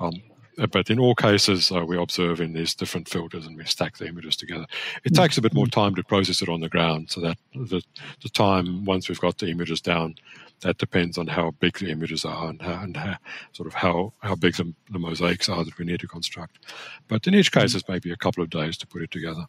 Um, 0.00 0.22
but 0.70 0.88
in 0.88 0.98
all 0.98 1.14
cases, 1.14 1.70
uh, 1.70 1.84
we 1.84 1.98
observe 1.98 2.40
in 2.40 2.54
these 2.54 2.74
different 2.74 3.08
filters 3.08 3.46
and 3.46 3.56
we 3.56 3.64
stack 3.64 3.98
the 3.98 4.06
images 4.06 4.36
together. 4.36 4.66
It 5.04 5.12
mm. 5.12 5.16
takes 5.16 5.36
a 5.36 5.42
bit 5.42 5.52
more 5.52 5.66
time 5.66 5.94
to 5.96 6.02
process 6.02 6.40
it 6.40 6.48
on 6.48 6.60
the 6.60 6.68
ground, 6.68 7.10
so 7.10 7.20
that 7.20 7.36
the, 7.54 7.82
the 8.22 8.28
time 8.30 8.84
once 8.84 9.08
we've 9.08 9.20
got 9.20 9.36
the 9.36 9.50
images 9.50 9.82
down, 9.82 10.14
that 10.60 10.78
depends 10.78 11.18
on 11.18 11.26
how 11.26 11.50
big 11.60 11.78
the 11.78 11.90
images 11.90 12.24
are 12.24 12.48
and, 12.48 12.62
how, 12.62 12.82
and 12.82 12.96
how, 12.96 13.16
sort 13.52 13.66
of 13.66 13.74
how, 13.74 14.14
how 14.20 14.34
big 14.34 14.54
the, 14.54 14.72
the 14.90 14.98
mosaics 14.98 15.50
are 15.50 15.62
that 15.62 15.78
we 15.78 15.84
need 15.84 16.00
to 16.00 16.08
construct. 16.08 16.58
But 17.06 17.26
in 17.26 17.34
each 17.34 17.52
case, 17.52 17.74
it's 17.74 17.88
maybe 17.88 18.10
a 18.10 18.16
couple 18.16 18.42
of 18.42 18.48
days 18.48 18.78
to 18.78 18.86
put 18.86 19.02
it 19.02 19.10
together. 19.10 19.46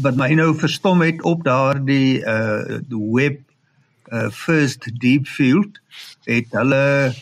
Wat 0.00 0.16
my 0.16 0.30
nou 0.32 0.52
verstom 0.56 1.02
het 1.04 1.20
op 1.28 1.44
daardie 1.44 2.22
uh 2.24 2.80
web 2.88 3.40
uh 4.12 4.30
first 4.30 4.88
deep 5.00 5.26
field 5.26 5.80
het 6.24 6.48
hulle 6.56 7.12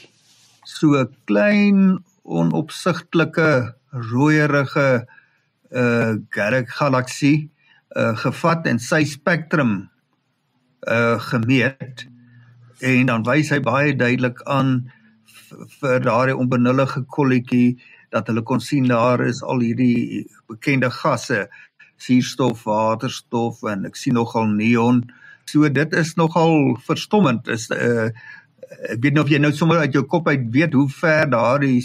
so 0.63 0.95
'n 0.95 1.11
klein 1.25 2.05
onopsigtelike 2.23 3.75
rooierige 3.91 5.07
uh 5.71 6.15
galaksie 6.79 7.51
uh 7.97 8.17
gevat 8.17 8.67
en 8.67 8.79
sy 8.79 9.05
spektrum 9.05 9.91
uh 10.89 11.19
gemeet. 11.19 12.07
En 12.81 13.07
dan 13.07 13.23
wys 13.23 13.51
hy 13.51 13.61
baie 13.61 13.97
duidelik 13.97 14.43
aan 14.43 14.93
vir 15.81 16.01
daardie 16.01 16.37
onbenullige 16.37 17.03
kolletjie 17.03 17.83
dat 18.11 18.27
hulle 18.27 18.43
kon 18.43 18.61
sien 18.61 18.87
daar 18.89 19.21
is 19.21 19.43
al 19.43 19.61
hierdie 19.61 20.27
bekende 20.47 20.91
gasse 20.91 21.49
suurstof, 22.01 22.65
waterstof 22.69 23.65
en 23.71 23.87
ek 23.91 23.97
sien 23.97 24.17
nogal 24.17 24.51
neon. 24.53 25.05
So 25.51 25.69
dit 25.69 25.97
is 25.99 26.15
nogal 26.17 26.77
verstommend. 26.87 27.49
Is 27.49 27.69
uh 27.71 28.11
ek 28.87 29.01
weet 29.03 29.17
nie 29.17 29.23
of 29.23 29.31
jy 29.33 29.41
nou 29.43 29.51
sommer 29.53 29.83
uit 29.83 29.97
jou 29.97 30.05
kop 30.07 30.29
uit 30.31 30.47
weet 30.55 30.77
hoe 30.79 30.87
ver 30.95 31.27
daardie 31.31 31.81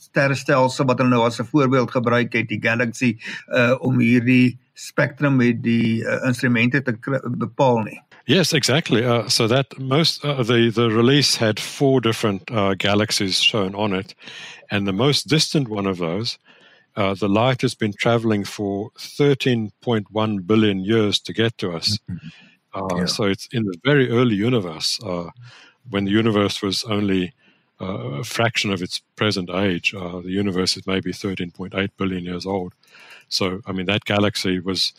sterrestelsel 0.00 0.88
wat 0.88 0.98
hulle 0.98 1.12
nou 1.12 1.26
as 1.26 1.40
'n 1.40 1.50
voorbeeld 1.52 1.90
gebruik 1.90 2.32
het, 2.32 2.48
die 2.48 2.62
galaxy 2.62 3.16
uh 3.52 3.76
om 3.80 4.00
hierdie 4.00 4.58
spektrum 4.74 5.36
met 5.36 5.62
die 5.62 6.00
uh, 6.00 6.20
instrumente 6.26 6.82
te 6.82 6.96
bepaal 7.24 7.82
nie. 7.84 8.00
Yes, 8.24 8.52
exactly. 8.52 9.02
Uh, 9.04 9.28
so 9.28 9.46
that 9.46 9.78
most 9.78 10.24
uh, 10.24 10.42
the 10.42 10.70
the 10.70 10.88
release 10.88 11.36
had 11.36 11.58
four 11.58 12.00
different 12.00 12.50
uh, 12.50 12.74
galaxies 12.74 13.40
shown 13.40 13.74
on 13.74 13.92
it, 13.92 14.14
and 14.70 14.86
the 14.86 14.92
most 14.92 15.28
distant 15.28 15.68
one 15.68 15.86
of 15.86 15.98
those, 15.98 16.38
uh, 16.96 17.14
the 17.14 17.28
light 17.28 17.60
has 17.62 17.74
been 17.74 17.92
traveling 17.92 18.44
for 18.44 18.90
13.1 18.98 20.46
billion 20.46 20.80
years 20.80 21.20
to 21.20 21.32
get 21.32 21.56
to 21.58 21.72
us. 21.72 21.98
Mm-hmm. 22.10 22.28
Uh, 22.72 22.98
yeah. 22.98 23.06
So 23.06 23.24
it's 23.24 23.48
in 23.52 23.64
the 23.64 23.76
very 23.84 24.10
early 24.10 24.34
universe, 24.34 25.00
uh, 25.04 25.30
when 25.88 26.04
the 26.04 26.10
universe 26.10 26.62
was 26.62 26.84
only 26.84 27.32
a 27.80 28.22
fraction 28.22 28.70
of 28.70 28.82
its 28.82 29.00
present 29.16 29.48
age. 29.48 29.92
the 29.92 30.22
universe 30.26 30.76
is 30.76 30.86
maybe 30.86 31.12
13.8 31.12 31.88
billion 31.96 32.24
years 32.24 32.44
old. 32.44 32.74
So, 33.30 33.62
I 33.66 33.72
mean, 33.72 33.86
that 33.86 34.04
galaxy 34.04 34.60
was 34.60 34.92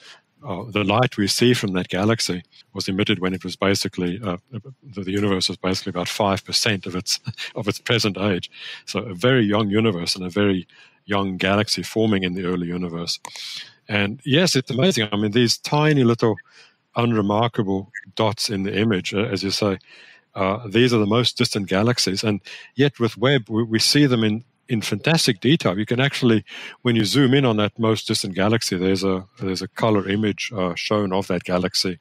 uh, 0.44 0.64
the 0.70 0.84
light 0.84 1.18
we 1.18 1.28
see 1.28 1.54
from 1.54 1.74
that 1.74 1.90
galaxy 1.90 2.44
was 2.74 2.88
emitted 2.88 3.20
when 3.20 3.34
it 3.34 3.44
was 3.44 3.56
basically 3.56 4.20
uh, 4.24 4.38
the, 4.52 5.04
the, 5.04 5.12
universe 5.12 5.48
was 5.48 5.58
basically 5.58 5.92
about 5.92 6.08
five 6.08 6.44
percent 6.44 6.88
of 6.88 6.96
its 6.96 7.20
of 7.56 7.68
its 7.68 7.80
present 7.80 8.18
age. 8.18 8.50
So 8.86 9.02
a 9.02 9.14
very 9.14 9.44
young 9.44 9.70
universe 9.70 10.16
and 10.16 10.26
a 10.26 10.30
very 10.30 10.68
young 11.16 11.38
galaxy 11.38 11.84
forming 11.84 12.24
in 12.24 12.34
the 12.34 12.46
early 12.52 12.68
universe. 12.68 13.20
And 13.88 14.20
yes, 14.26 14.56
it's 14.56 14.72
amazing. 14.72 15.10
I 15.12 15.18
mean, 15.18 15.32
these 15.32 15.58
tiny 15.58 16.04
little 16.04 16.36
unremarkable 16.96 17.92
dots 18.16 18.50
in 18.50 18.64
the 18.64 18.74
image, 18.86 19.14
uh, 19.14 19.34
as 19.34 19.44
you 19.44 19.52
say, 19.52 19.74
uh, 20.36 20.58
these 20.68 20.94
are 20.94 21.00
the 21.06 21.14
most 21.18 21.38
distant 21.38 21.68
galaxies. 21.68 22.24
And 22.24 22.40
yet, 22.76 23.00
with 23.00 23.18
Webb, 23.18 23.44
we, 23.50 23.64
we 23.64 23.80
see 23.80 24.08
them 24.08 24.24
in 24.24 24.44
in 24.72 24.82
fantastic 24.82 25.42
detail. 25.42 25.78
You 25.78 25.86
can 25.86 26.00
actually, 26.00 26.46
when 26.84 26.96
you 26.96 27.04
zoom 27.04 27.34
in 27.34 27.46
on 27.46 27.58
that 27.58 27.78
most 27.78 28.08
distant 28.08 28.36
galaxy, 28.36 28.78
there's 28.78 29.04
a 29.04 29.26
there's 29.42 29.62
a 29.62 29.68
color 29.68 30.08
image 30.08 30.52
uh, 30.56 30.74
shown 30.76 31.12
of 31.12 31.28
that 31.28 31.44
galaxy 31.44 32.00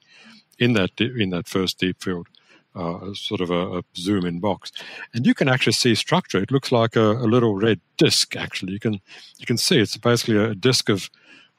in 0.59 0.75
that 0.75 0.91
in 1.01 1.31
that 1.31 1.49
first 1.49 1.81
deep 1.81 1.97
field, 2.03 2.29
uh, 2.75 3.13
sort 3.15 3.41
of 3.41 3.51
a, 3.51 3.79
a, 3.79 3.83
zoom 3.97 4.25
in 4.25 4.41
box, 4.41 4.71
and 5.15 5.27
you 5.27 5.35
can 5.35 5.49
actually 5.49 5.73
see 5.73 5.95
structure. 5.95 6.43
It 6.43 6.51
looks 6.51 6.71
like 6.71 6.97
a, 6.97 7.13
a 7.13 7.27
little 7.27 7.55
red 7.55 7.81
disk. 7.97 8.37
Actually, 8.37 8.73
you 8.73 8.81
can 8.81 9.01
you 9.39 9.47
can 9.47 9.59
see 9.59 9.79
it's 9.79 9.97
basically 9.97 10.37
a 10.37 10.55
disk 10.55 10.89
of 10.89 11.11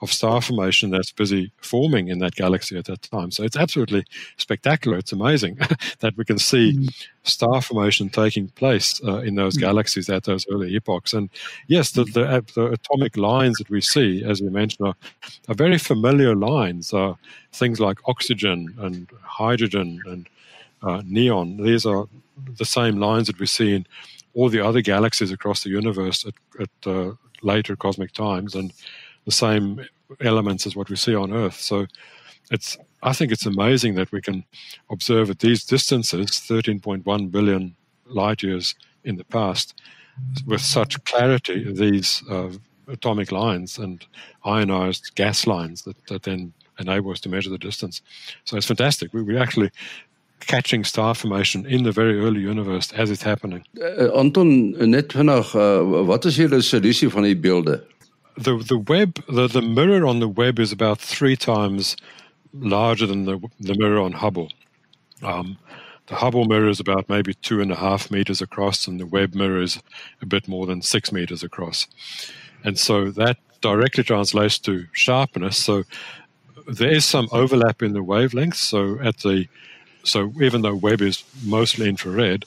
of 0.01 0.11
star 0.11 0.41
formation 0.41 0.89
that's 0.89 1.11
busy 1.11 1.51
forming 1.61 2.07
in 2.07 2.19
that 2.19 2.33
galaxy 2.35 2.77
at 2.77 2.85
that 2.85 3.01
time. 3.03 3.29
So 3.29 3.43
it's 3.43 3.55
absolutely 3.55 4.03
spectacular. 4.37 4.97
It's 4.97 5.11
amazing 5.11 5.59
that 5.99 6.17
we 6.17 6.25
can 6.25 6.39
see 6.39 6.73
mm. 6.73 7.07
star 7.23 7.61
formation 7.61 8.09
taking 8.09 8.47
place 8.49 8.99
uh, 9.05 9.19
in 9.19 9.35
those 9.35 9.57
mm. 9.57 9.61
galaxies 9.61 10.09
at 10.09 10.23
those 10.23 10.45
early 10.51 10.75
epochs. 10.75 11.13
And 11.13 11.29
yes, 11.67 11.91
the, 11.91 12.03
the, 12.05 12.43
the, 12.55 12.65
atomic 12.71 13.15
lines 13.15 13.57
that 13.59 13.69
we 13.69 13.81
see, 13.81 14.23
as 14.23 14.41
we 14.41 14.49
mentioned, 14.49 14.87
are, 14.87 14.95
are 15.47 15.55
very 15.55 15.77
familiar 15.77 16.35
lines. 16.35 16.93
Uh, 16.93 17.13
things 17.53 17.79
like 17.79 17.99
oxygen 18.07 18.73
and 18.79 19.09
hydrogen 19.21 20.01
and 20.05 20.29
uh, 20.83 21.01
neon. 21.05 21.57
These 21.57 21.85
are 21.85 22.07
the 22.57 22.65
same 22.65 22.97
lines 22.99 23.27
that 23.27 23.39
we 23.39 23.45
see 23.45 23.75
in 23.75 23.85
all 24.33 24.49
the 24.49 24.65
other 24.65 24.81
galaxies 24.81 25.31
across 25.31 25.63
the 25.63 25.69
universe 25.69 26.25
at, 26.25 26.33
at 26.59 26.87
uh, 26.87 27.11
later 27.41 27.75
cosmic 27.75 28.11
times. 28.13 28.55
And 28.55 28.73
the 29.25 29.31
same 29.31 29.85
elements 30.19 30.65
as 30.65 30.75
what 30.75 30.89
we 30.89 30.95
see 30.95 31.15
on 31.15 31.31
Earth. 31.31 31.59
So 31.59 31.85
it's 32.49 32.77
I 33.03 33.13
think 33.13 33.31
it's 33.31 33.45
amazing 33.45 33.95
that 33.95 34.11
we 34.11 34.21
can 34.21 34.43
observe 34.91 35.29
at 35.31 35.39
these 35.39 35.65
distances, 35.65 36.29
13.1 36.29 37.31
billion 37.31 37.75
light 38.05 38.43
years 38.43 38.75
in 39.03 39.15
the 39.15 39.23
past, 39.23 39.81
with 40.45 40.61
such 40.61 41.03
clarity 41.05 41.71
these 41.73 42.21
uh, 42.29 42.51
atomic 42.87 43.31
lines 43.31 43.79
and 43.79 44.05
ionized 44.45 45.15
gas 45.15 45.47
lines 45.47 45.81
that, 45.83 45.95
that 46.07 46.23
then 46.23 46.53
enable 46.79 47.11
us 47.11 47.19
to 47.21 47.29
measure 47.29 47.49
the 47.49 47.57
distance. 47.57 48.01
So 48.43 48.57
it's 48.57 48.67
fantastic. 48.67 49.13
We, 49.13 49.23
we're 49.23 49.41
actually 49.41 49.71
catching 50.47 50.83
star 50.83 51.15
formation 51.15 51.65
in 51.65 51.83
the 51.83 51.91
very 51.91 52.19
early 52.19 52.41
universe 52.41 52.91
as 52.93 53.09
it's 53.09 53.23
happening. 53.23 53.63
Uh, 53.79 54.11
Anton, 54.17 54.71
net 54.89 55.13
vinnig, 55.13 55.55
uh, 55.55 56.05
wat 56.05 56.25
is 56.25 56.37
julle 56.37 56.61
solusie 56.61 57.09
van 57.09 57.23
die 57.23 57.35
beelde? 57.35 57.81
the 58.37 58.57
the 58.57 58.77
Webb 58.77 59.23
the, 59.27 59.47
the 59.47 59.61
mirror 59.61 60.05
on 60.05 60.19
the 60.19 60.27
Webb 60.27 60.59
is 60.59 60.71
about 60.71 60.99
three 60.99 61.35
times 61.35 61.95
larger 62.53 63.05
than 63.05 63.25
the 63.25 63.39
the 63.59 63.75
mirror 63.77 63.99
on 63.99 64.13
Hubble. 64.13 64.51
Um, 65.21 65.57
the 66.07 66.15
Hubble 66.15 66.45
mirror 66.45 66.69
is 66.69 66.79
about 66.79 67.09
maybe 67.09 67.33
two 67.33 67.61
and 67.61 67.71
a 67.71 67.75
half 67.75 68.11
meters 68.11 68.41
across, 68.41 68.87
and 68.87 68.99
the 68.99 69.05
Webb 69.05 69.35
mirror 69.35 69.61
is 69.61 69.81
a 70.21 70.25
bit 70.25 70.47
more 70.47 70.65
than 70.65 70.81
six 70.81 71.11
meters 71.11 71.43
across. 71.43 71.87
And 72.63 72.77
so 72.77 73.11
that 73.11 73.37
directly 73.61 74.03
translates 74.03 74.59
to 74.59 74.87
sharpness. 74.93 75.57
So 75.57 75.83
there 76.67 76.91
is 76.91 77.05
some 77.05 77.27
overlap 77.31 77.81
in 77.81 77.93
the 77.93 78.03
wavelengths. 78.03 78.55
So 78.55 78.99
at 79.01 79.17
the 79.19 79.47
so 80.03 80.31
even 80.41 80.61
though 80.61 80.75
Webb 80.75 81.01
is 81.01 81.23
mostly 81.43 81.89
infrared, 81.89 82.45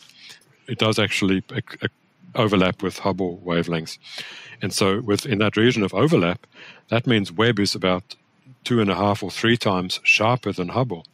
it 0.66 0.78
does 0.78 0.98
actually 0.98 1.42
overlap 2.34 2.82
with 2.82 2.98
Hubble 2.98 3.40
wavelengths. 3.44 3.98
And 4.62 4.72
so, 4.72 5.00
within 5.00 5.38
that 5.38 5.56
region 5.56 5.82
of 5.82 5.94
overlap, 5.94 6.46
that 6.88 7.06
means 7.06 7.30
Webb 7.30 7.58
is 7.58 7.74
about 7.74 8.16
two 8.64 8.80
and 8.80 8.90
a 8.90 8.94
half 8.94 9.22
or 9.22 9.30
three 9.30 9.56
times 9.56 10.00
sharper 10.04 10.52
than 10.52 10.68
Hubble 10.68 11.04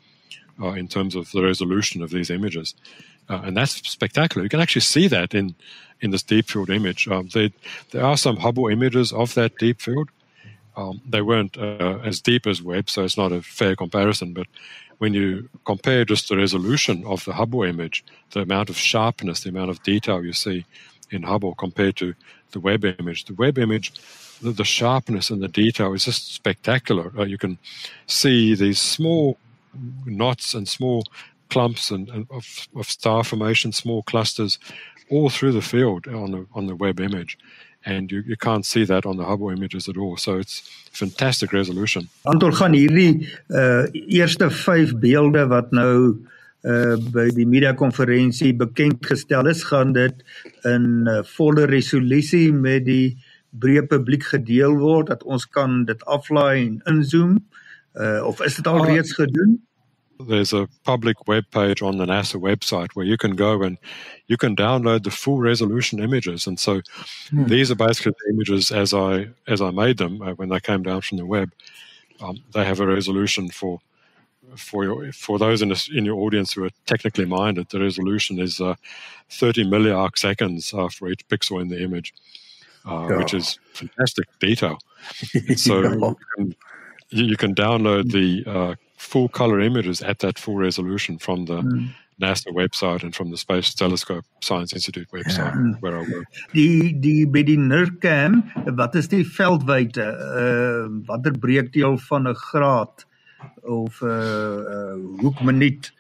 uh, 0.61 0.73
in 0.73 0.89
terms 0.89 1.15
of 1.15 1.31
the 1.33 1.43
resolution 1.43 2.03
of 2.03 2.11
these 2.11 2.31
images. 2.31 2.75
Uh, 3.29 3.43
and 3.45 3.57
that's 3.57 3.89
spectacular. 3.89 4.45
You 4.45 4.51
can 4.51 4.61
actually 4.61 4.83
see 4.83 5.09
that 5.09 5.35
in, 5.35 5.55
in 6.01 6.11
this 6.11 6.23
deep 6.23 6.49
field 6.49 6.71
image. 6.71 7.09
Um, 7.09 7.29
there 7.91 8.05
are 8.05 8.17
some 8.17 8.37
Hubble 8.37 8.69
images 8.69 9.13
of 9.13 9.35
that 9.35 9.57
deep 9.59 9.81
field. 9.81 10.11
Um, 10.77 11.01
they 11.07 11.23
weren't 11.23 11.57
uh, 11.59 11.99
as 12.05 12.21
deep 12.21 12.47
as 12.47 12.63
Webb, 12.63 12.89
so 12.91 13.05
it's 13.05 13.17
not 13.17 13.33
a 13.33 13.43
fair 13.43 13.77
comparison. 13.77 14.33
But 14.33 14.47
when 14.99 15.15
you 15.15 15.49
compare 15.65 16.05
just 16.05 16.29
the 16.29 16.37
resolution 16.37 17.05
of 17.07 17.25
the 17.25 17.33
Hubble 17.33 17.63
image, 17.63 18.05
the 18.31 18.41
amount 18.41 18.71
of 18.71 18.77
sharpness, 18.77 19.41
the 19.41 19.51
amount 19.51 19.71
of 19.71 19.83
detail 19.83 20.25
you 20.25 20.33
see 20.33 20.65
in 21.11 21.23
Hubble 21.23 21.55
compared 21.55 21.97
to 21.97 22.15
the 22.53 22.61
Webb 22.61 22.85
image. 22.85 23.25
The 23.25 23.35
Webb 23.35 23.59
image, 23.59 23.93
the, 24.41 24.53
the 24.53 24.65
sharpness 24.65 25.31
and 25.31 25.43
the 25.43 25.49
detail 25.49 25.93
is 25.93 26.05
just 26.05 26.35
spectacular. 26.35 27.13
Uh, 27.19 27.25
you 27.25 27.39
can 27.39 27.59
see 28.07 28.55
these 28.55 28.79
small 28.79 29.39
knots 30.05 30.55
and 30.55 30.69
small 30.69 31.05
clumps 31.49 31.91
and, 31.91 32.09
and 32.09 32.27
of, 32.31 32.69
of, 32.77 32.89
star 32.89 33.25
formation, 33.25 33.73
small 33.73 34.03
clusters, 34.03 34.59
all 35.11 35.29
through 35.31 35.53
the 35.53 35.63
field 35.63 36.07
on 36.07 36.31
the 36.31 36.47
on 36.55 36.67
the 36.67 36.77
Webb 36.77 37.01
image. 37.01 37.39
And 37.85 38.13
you, 38.13 38.21
you 38.27 38.37
can't 38.37 38.67
see 38.67 38.85
that 38.85 39.07
on 39.07 39.17
the 39.17 39.25
Hubble 39.25 39.51
images 39.51 39.89
at 39.89 39.97
all. 39.97 40.17
So 40.17 40.39
it's 40.39 40.61
fantastic 40.93 41.53
resolution. 41.53 42.09
Anton 42.29 42.53
gaan 42.53 42.77
hierdie 42.77 43.29
uh 43.49 43.89
eerste 43.93 44.51
5 44.51 44.99
beelde 45.01 45.47
wat 45.49 45.73
nou 45.73 46.21
uh 46.61 46.97
by 47.15 47.31
die 47.33 47.47
media 47.49 47.73
konferensie 47.73 48.53
bekend 48.53 49.07
gestel 49.07 49.49
is 49.49 49.65
gaan 49.65 49.95
dit 49.97 50.13
in 50.69 51.09
uh, 51.09 51.23
volle 51.25 51.65
resolusie 51.71 52.53
met 52.53 52.85
die 52.85 53.17
breë 53.51 53.87
publiek 53.89 54.29
gedeel 54.29 54.77
word 54.77 55.09
dat 55.09 55.25
ons 55.25 55.49
kan 55.49 55.87
dit 55.89 56.05
aflaai 56.05 56.67
en 56.67 56.77
inzoom 56.93 57.39
uh 57.97 58.21
of 58.29 58.45
is 58.45 58.61
dit 58.61 58.69
al 58.69 58.85
uh, 58.85 58.91
reeds 58.93 59.17
gedoen 59.17 59.57
There's 60.29 60.53
a 60.53 60.69
public 60.85 61.29
web 61.29 61.45
page 61.51 61.83
on 61.83 61.99
the 61.99 62.07
NASA 62.07 62.41
website 62.41 62.91
where 62.95 63.07
you 63.07 63.17
can 63.17 63.37
go 63.37 63.63
and 63.63 63.79
you 64.27 64.37
can 64.37 64.55
download 64.55 65.05
the 65.05 65.11
full 65.11 65.39
resolution 65.39 65.99
images. 65.99 66.47
And 66.47 66.59
so 66.59 66.83
hmm. 67.31 67.45
these 67.47 67.71
are 67.71 67.77
basically 67.77 68.13
the 68.13 68.35
images 68.35 68.71
as 68.71 68.93
I 68.95 69.29
as 69.47 69.61
I 69.61 69.71
made 69.71 69.99
them 69.99 70.21
uh, 70.23 70.35
when 70.35 70.49
they 70.49 70.61
came 70.61 70.83
down 70.83 71.01
from 71.01 71.19
the 71.19 71.27
Webb. 71.27 71.53
Um, 72.21 72.39
they 72.53 72.65
have 72.65 72.81
a 72.81 72.87
resolution 72.87 73.49
for 73.49 73.81
for 74.57 74.85
your, 74.85 75.13
for 75.13 75.39
those 75.39 75.63
in, 75.63 75.69
this, 75.69 75.89
in 75.89 76.05
your 76.05 76.17
audience 76.17 76.53
who 76.53 76.65
are 76.65 76.71
technically 76.87 77.25
minded, 77.25 77.69
the 77.71 77.81
resolution 77.81 78.39
is 78.39 78.61
uh, 78.61 78.75
30 79.31 79.65
milliarc 79.65 80.19
seconds 80.19 80.73
uh, 80.75 80.89
for 80.89 81.09
each 81.09 81.27
pixel 81.29 81.61
in 81.61 81.69
the 81.69 81.83
image, 81.83 82.13
uh, 82.87 83.07
yeah. 83.09 83.19
which 83.19 83.35
is 83.35 83.59
fantastic 83.73 84.27
detail. 84.41 84.79
so 85.57 85.83
you, 85.83 86.17
can, 86.37 86.55
you, 87.11 87.37
can, 87.37 87.55
download 87.55 88.11
the 88.13 88.45
uh, 88.51 88.75
full 89.01 89.29
color 89.29 89.61
images 89.61 90.03
at 90.03 90.19
that 90.19 90.39
full 90.39 90.57
resolution 90.57 91.19
from 91.19 91.47
the 91.47 91.63
mm. 91.63 91.89
NASA 92.21 92.53
website 92.53 93.03
and 93.03 93.15
from 93.15 93.31
the 93.31 93.37
Space 93.37 93.73
Telescope 93.75 94.25
Science 94.41 94.75
Institute 94.75 95.09
website 95.11 95.55
ja. 95.55 95.81
where 95.81 95.97
I 95.97 96.05
work. 96.13 96.27
Die 96.53 96.93
die 96.93 97.25
by 97.25 97.43
die 97.43 97.57
NIRCam, 97.57 98.43
wat 98.77 98.95
is 98.95 99.09
die 99.09 99.25
veldwyte? 99.25 100.05
Uh 100.05 101.01
watter 101.09 101.33
breekdeel 101.33 101.97
van 102.09 102.29
'n 102.29 102.35
graad 102.35 103.07
of 103.63 104.03
'n 104.03 104.07
uh, 104.07 104.61
uh, 104.75 105.23
hoekminuut 105.23 105.93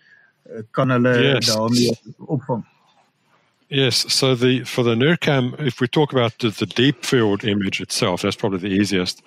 uh, 0.52 0.60
kan 0.70 0.90
hulle 0.90 1.16
yes. 1.22 1.46
daarmee 1.46 1.96
opvang. 2.18 2.66
Yes, 3.68 4.04
so 4.12 4.34
the 4.34 4.64
for 4.64 4.84
the 4.84 4.94
NIRCam, 4.94 5.54
if 5.58 5.80
we 5.80 5.88
talk 5.88 6.12
about 6.12 6.38
the, 6.38 6.50
the 6.50 6.66
deep 6.66 7.04
field 7.04 7.44
image 7.44 7.80
itself, 7.80 8.20
that's 8.20 8.36
probably 8.36 8.58
the 8.58 8.80
easiest. 8.80 9.22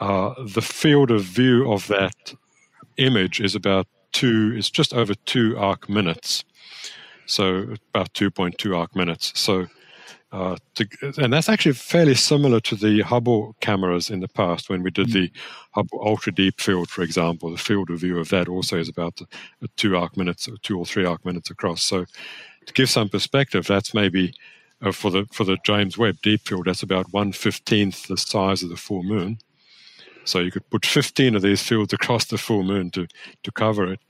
Uh, 0.00 0.34
the 0.54 0.62
field 0.62 1.10
of 1.10 1.24
view 1.24 1.72
of 1.72 1.86
that 1.86 2.36
image 2.98 3.40
is 3.40 3.54
about 3.54 3.86
two, 4.12 4.54
it's 4.56 4.70
just 4.70 4.92
over 4.94 5.14
two 5.26 5.56
arc 5.58 5.88
minutes. 5.88 6.44
So 7.26 7.74
about 7.94 8.12
2.2 8.14 8.76
arc 8.76 8.94
minutes. 8.96 9.32
So 9.38 9.66
Uh, 10.30 10.56
to, 10.74 10.86
and 11.16 11.32
that's 11.32 11.48
actually 11.48 11.72
fairly 11.72 12.14
similar 12.14 12.60
to 12.60 12.76
the 12.76 13.00
Hubble 13.00 13.56
cameras 13.60 14.10
in 14.10 14.20
the 14.20 14.28
past 14.28 14.68
when 14.68 14.82
we 14.82 14.90
did 14.90 15.10
the 15.12 15.30
Hubble 15.72 16.00
Ultra 16.02 16.32
Deep 16.32 16.60
Field, 16.60 16.90
for 16.90 17.02
example. 17.02 17.50
The 17.50 17.56
field 17.56 17.88
of 17.88 18.00
view 18.00 18.18
of 18.18 18.28
that 18.28 18.46
also 18.46 18.76
is 18.78 18.90
about 18.90 19.22
two 19.76 19.96
arc 19.96 20.16
minutes, 20.18 20.46
or 20.46 20.56
two 20.58 20.78
or 20.78 20.84
three 20.84 21.06
arc 21.06 21.24
minutes 21.24 21.50
across. 21.50 21.82
So, 21.82 22.04
to 22.66 22.72
give 22.74 22.90
some 22.90 23.08
perspective, 23.08 23.66
that's 23.66 23.94
maybe 23.94 24.34
uh, 24.82 24.92
for 24.92 25.10
the 25.10 25.24
for 25.32 25.44
the 25.44 25.56
James 25.64 25.96
Webb 25.96 26.16
Deep 26.22 26.42
Field, 26.42 26.66
that's 26.66 26.82
about 26.82 27.06
one 27.12 27.32
fifteenth 27.32 28.06
the 28.08 28.18
size 28.18 28.62
of 28.62 28.68
the 28.68 28.76
full 28.76 29.02
moon. 29.02 29.38
So 30.28 30.40
you 30.40 30.50
could 30.50 30.68
put 30.70 30.86
15 30.98 31.34
of 31.34 31.42
these 31.42 31.62
fields 31.62 31.92
across 31.92 32.26
the 32.26 32.38
full 32.38 32.62
moon 32.62 32.90
to, 32.92 33.06
to 33.42 33.52
cover 33.52 33.92
it. 33.92 34.00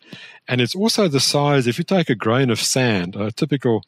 And 0.46 0.60
it's 0.60 0.74
also 0.74 1.08
the 1.08 1.20
size, 1.20 1.66
if 1.66 1.78
you 1.78 1.84
take 1.84 2.10
a 2.10 2.14
grain 2.14 2.50
of 2.50 2.60
sand, 2.60 3.16
a 3.16 3.30
typical 3.30 3.82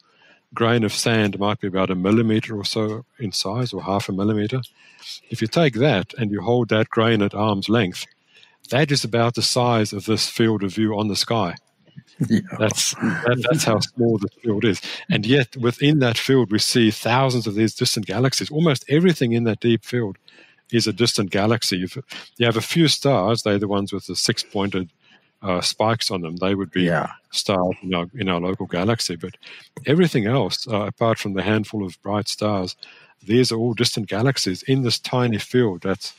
grain 0.53 0.83
of 0.83 0.93
sand 0.93 1.39
might 1.39 1.59
be 1.59 1.67
about 1.67 1.89
a 1.89 1.95
millimeter 1.95 2.57
or 2.57 2.65
so 2.65 3.05
in 3.19 3.31
size, 3.31 3.73
or 3.73 3.83
half 3.83 4.09
a 4.09 4.11
millimeter. 4.11 4.61
If 5.29 5.41
you 5.41 5.47
take 5.47 5.75
that 5.75 6.13
and 6.17 6.31
you 6.31 6.41
hold 6.41 6.69
that 6.69 6.89
grain 6.89 7.21
at 7.21 7.33
arm's 7.33 7.69
length, 7.69 8.05
that 8.69 8.91
is 8.91 9.03
about 9.03 9.35
the 9.35 9.41
size 9.41 9.93
of 9.93 10.05
this 10.05 10.29
field 10.29 10.63
of 10.63 10.73
view 10.73 10.97
on 10.97 11.07
the 11.07 11.15
sky. 11.15 11.55
Yeah. 12.29 12.39
That's 12.59 12.93
that, 12.95 13.45
that's 13.49 13.63
how 13.63 13.79
small 13.79 14.17
the 14.17 14.29
field 14.41 14.63
is, 14.63 14.81
and 15.09 15.25
yet 15.25 15.57
within 15.57 15.99
that 15.99 16.17
field 16.17 16.51
we 16.51 16.59
see 16.59 16.91
thousands 16.91 17.47
of 17.47 17.55
these 17.55 17.73
distant 17.73 18.05
galaxies. 18.05 18.51
Almost 18.51 18.85
everything 18.87 19.33
in 19.33 19.43
that 19.45 19.59
deep 19.59 19.83
field 19.83 20.17
is 20.71 20.87
a 20.87 20.93
distant 20.93 21.31
galaxy. 21.31 21.83
If 21.83 21.95
you 22.37 22.45
have 22.45 22.57
a 22.57 22.61
few 22.61 22.87
stars, 22.87 23.43
they're 23.43 23.59
the 23.59 23.67
ones 23.67 23.91
with 23.93 24.07
the 24.07 24.15
six-pointed 24.15 24.89
uh, 25.41 25.61
spikes 25.61 26.11
on 26.11 26.21
them. 26.21 26.37
They 26.37 26.55
would 26.55 26.71
be 26.71 26.83
yeah. 26.83 27.11
stars 27.31 27.75
in 27.81 27.93
our, 27.93 28.07
in 28.13 28.29
our 28.29 28.39
local 28.39 28.67
galaxy. 28.67 29.15
But 29.15 29.35
everything 29.85 30.27
else, 30.27 30.67
uh, 30.67 30.81
apart 30.81 31.19
from 31.19 31.33
the 31.33 31.43
handful 31.43 31.85
of 31.85 32.01
bright 32.01 32.27
stars, 32.27 32.75
these 33.23 33.51
are 33.51 33.57
all 33.57 33.73
distant 33.73 34.07
galaxies 34.07 34.63
in 34.63 34.83
this 34.83 34.99
tiny 34.99 35.37
field 35.37 35.81
that's 35.81 36.13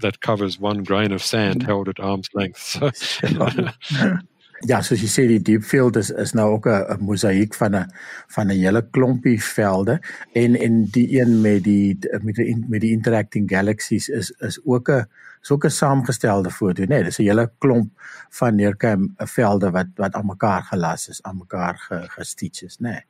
that 0.00 0.20
covers 0.20 0.60
one 0.60 0.84
grain 0.84 1.12
of 1.12 1.22
sand 1.22 1.62
held 1.62 1.88
at 1.88 1.98
arm's 1.98 2.28
length. 2.34 2.76
Ja, 4.66 4.80
soos 4.82 5.00
jy 5.00 5.08
sê 5.08 5.26
die 5.30 5.42
deep 5.42 5.62
field 5.62 5.96
is 5.96 6.10
is 6.10 6.32
nou 6.34 6.48
ook 6.56 6.66
'n 6.66 7.04
mosaïek 7.04 7.54
van 7.54 7.76
'n 7.76 7.86
van 8.34 8.46
'n 8.46 8.58
hele 8.58 8.82
klompie 8.90 9.42
velde 9.42 10.00
en 10.32 10.56
en 10.56 10.84
die 10.84 11.20
een 11.20 11.40
met 11.40 11.64
die 11.64 11.98
met 12.22 12.34
die 12.34 12.64
met 12.68 12.80
die 12.80 12.92
interacting 12.92 13.48
galaxies 13.50 14.08
is 14.08 14.30
is 14.40 14.60
ook 14.64 14.88
'n 14.90 15.06
is 15.42 15.50
ook 15.50 15.64
'n 15.64 15.70
saamgestelde 15.70 16.50
foto, 16.50 16.82
né? 16.82 16.88
Nee, 16.88 17.04
dis 17.04 17.18
'n 17.18 17.22
hele 17.22 17.50
klomp 17.58 17.90
van 18.30 18.54
neerkom 18.54 19.14
velde 19.16 19.70
wat 19.70 19.86
wat 19.94 20.14
aan 20.14 20.26
mekaar 20.26 20.62
gelas 20.62 21.08
is, 21.08 21.22
aan 21.22 21.36
mekaar 21.36 21.76
gestitch 22.16 22.62
is, 22.62 22.76
né? 22.80 22.90
Nee. 22.90 23.04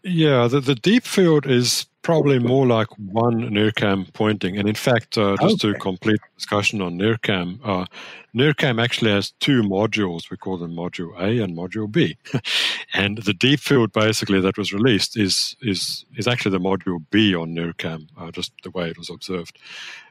Yeah, 0.00 0.48
the, 0.48 0.60
the 0.60 0.74
deep 0.74 1.04
field 1.04 1.46
is 1.46 1.90
probably 2.06 2.38
more 2.38 2.64
like 2.64 2.86
one 2.98 3.50
NIRCam 3.50 4.12
pointing. 4.12 4.56
And 4.56 4.68
in 4.68 4.76
fact, 4.76 5.18
uh, 5.18 5.36
just 5.40 5.64
okay. 5.64 5.72
to 5.72 5.78
complete 5.80 6.20
discussion 6.36 6.80
on 6.80 6.96
NIRCam, 6.96 7.58
uh, 7.64 7.84
NIRCam 8.32 8.80
actually 8.80 9.10
has 9.10 9.32
two 9.40 9.62
modules. 9.62 10.30
We 10.30 10.36
call 10.36 10.56
them 10.56 10.70
Module 10.70 11.18
A 11.18 11.42
and 11.42 11.56
Module 11.56 11.90
B. 11.90 12.16
and 12.94 13.18
the 13.18 13.34
deep 13.34 13.58
field 13.58 13.92
basically 13.92 14.40
that 14.40 14.56
was 14.56 14.72
released 14.72 15.18
is 15.18 15.56
is 15.62 16.04
is 16.16 16.28
actually 16.28 16.52
the 16.52 16.60
Module 16.60 17.04
B 17.10 17.34
on 17.34 17.56
NIRCam, 17.56 18.06
uh, 18.16 18.30
just 18.30 18.52
the 18.62 18.70
way 18.70 18.88
it 18.88 18.98
was 18.98 19.10
observed. 19.10 19.58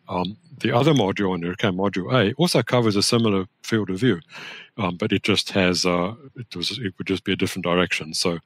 Um, 0.08 0.38
the 0.60 0.72
other 0.72 0.94
module 0.94 1.34
on 1.34 1.42
NIRCam, 1.42 1.76
Module 1.76 2.14
A, 2.14 2.34
also 2.34 2.64
covers 2.64 2.96
a 2.96 3.04
similar 3.04 3.46
field 3.64 3.90
of 3.90 4.00
view, 4.00 4.20
um, 4.78 4.98
but 4.98 5.12
it 5.12 5.24
just 5.24 5.52
has 5.52 5.86
uh, 5.86 6.14
it 6.36 6.56
was 6.56 6.78
it 6.80 6.94
would 6.98 7.08
just 7.08 7.24
be 7.24 7.34
a 7.34 7.36
different 7.36 7.66
direction. 7.66 8.14
So 8.14 8.40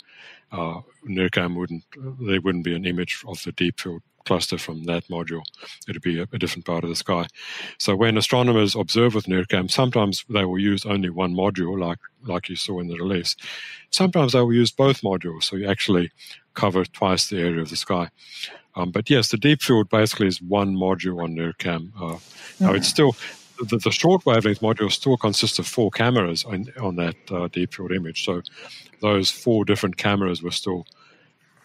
uh, 0.52 0.82
NIRCam 1.08 1.56
wouldn't 1.56 1.84
there 1.96 2.42
wouldn't 2.42 2.64
be 2.64 2.76
an 2.76 2.86
image 2.86 3.24
of 3.28 3.44
the 3.44 3.52
deep 3.52 3.80
field 3.80 4.02
cluster 4.26 4.58
from 4.58 4.84
that 4.84 5.08
module. 5.08 5.42
It'd 5.88 6.02
be 6.02 6.20
a, 6.20 6.28
a, 6.32 6.38
different 6.38 6.66
part 6.66 6.84
of 6.84 6.90
the 6.90 6.96
sky. 6.96 7.26
So 7.78 7.96
when 7.96 8.18
astronomers 8.18 8.76
observe 8.76 9.16
with 9.16 9.26
NIRCam, 9.26 9.72
sometimes 9.72 10.26
they 10.30 10.46
will 10.46 10.60
use 10.60 10.86
only 10.86 11.10
one 11.10 11.34
module, 11.34 11.80
like 11.80 12.00
like 12.26 12.50
you 12.50 12.56
saw 12.56 12.80
in 12.80 12.88
the 12.88 12.98
release. 12.98 13.36
Sometimes 13.92 14.34
they 14.34 14.42
will 14.42 14.54
use 14.54 14.72
both 14.72 15.02
modules, 15.02 15.44
so 15.44 15.56
you 15.56 15.68
actually 15.68 16.12
cover 16.54 16.86
twice 16.86 17.30
the 17.30 17.40
area 17.40 17.62
of 17.62 17.70
the 17.70 17.76
sky. 17.76 18.10
Um, 18.80 18.92
but 18.92 19.10
yes, 19.10 19.30
the 19.30 19.38
deep 19.38 19.62
field 19.62 19.90
basically 19.90 20.28
is 20.28 20.42
one 20.42 20.76
module 20.76 21.22
on 21.24 21.36
NIRCam. 21.36 21.92
Uh, 22.00 22.18
Now 22.60 22.74
it's 22.74 22.88
still 22.88 23.16
the, 23.62 23.78
the, 23.78 23.92
short 23.92 24.26
wavelength 24.26 24.62
module 24.62 24.90
still 24.92 25.18
consists 25.18 25.60
of 25.60 25.68
four 25.68 25.92
cameras 25.92 26.46
on, 26.46 26.68
on 26.80 26.96
that 26.96 27.16
uh, 27.30 27.50
deep 27.50 27.74
field 27.74 27.92
image. 27.92 28.24
So 28.24 28.42
those 29.02 29.30
four 29.30 29.66
different 29.66 29.98
cameras 29.98 30.42
were 30.42 30.52
still 30.52 30.86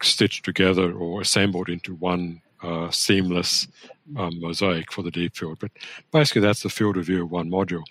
stitched 0.03 0.45
together 0.45 0.93
or 0.93 1.21
assembled 1.21 1.69
into 1.69 1.95
one 1.95 2.43
uh, 2.63 2.91
seamless 2.91 3.69
um, 4.17 4.41
mosaic 4.41 4.93
for 4.93 5.03
the 5.03 5.11
deep 5.11 5.37
field. 5.37 5.59
But 5.61 5.71
basically, 6.11 6.43
that's 6.43 6.63
the 6.63 6.69
field 6.69 6.97
of 6.97 7.07
view 7.07 7.23
of 7.23 7.31
one 7.31 7.49
module. 7.49 7.85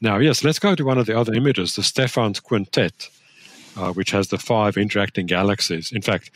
Now, 0.00 0.18
yes, 0.18 0.42
let's 0.42 0.58
go 0.58 0.74
to 0.74 0.84
one 0.84 0.98
of 0.98 1.06
the 1.06 1.18
other 1.18 1.34
images, 1.34 1.76
the 1.76 1.82
Stephan's 1.82 2.40
Quintet, 2.40 3.10
uh, 3.76 3.92
which 3.92 4.10
has 4.12 4.28
the 4.28 4.38
five 4.38 4.78
interacting 4.78 5.26
galaxies. 5.26 5.92
In 5.92 6.00
fact, 6.00 6.30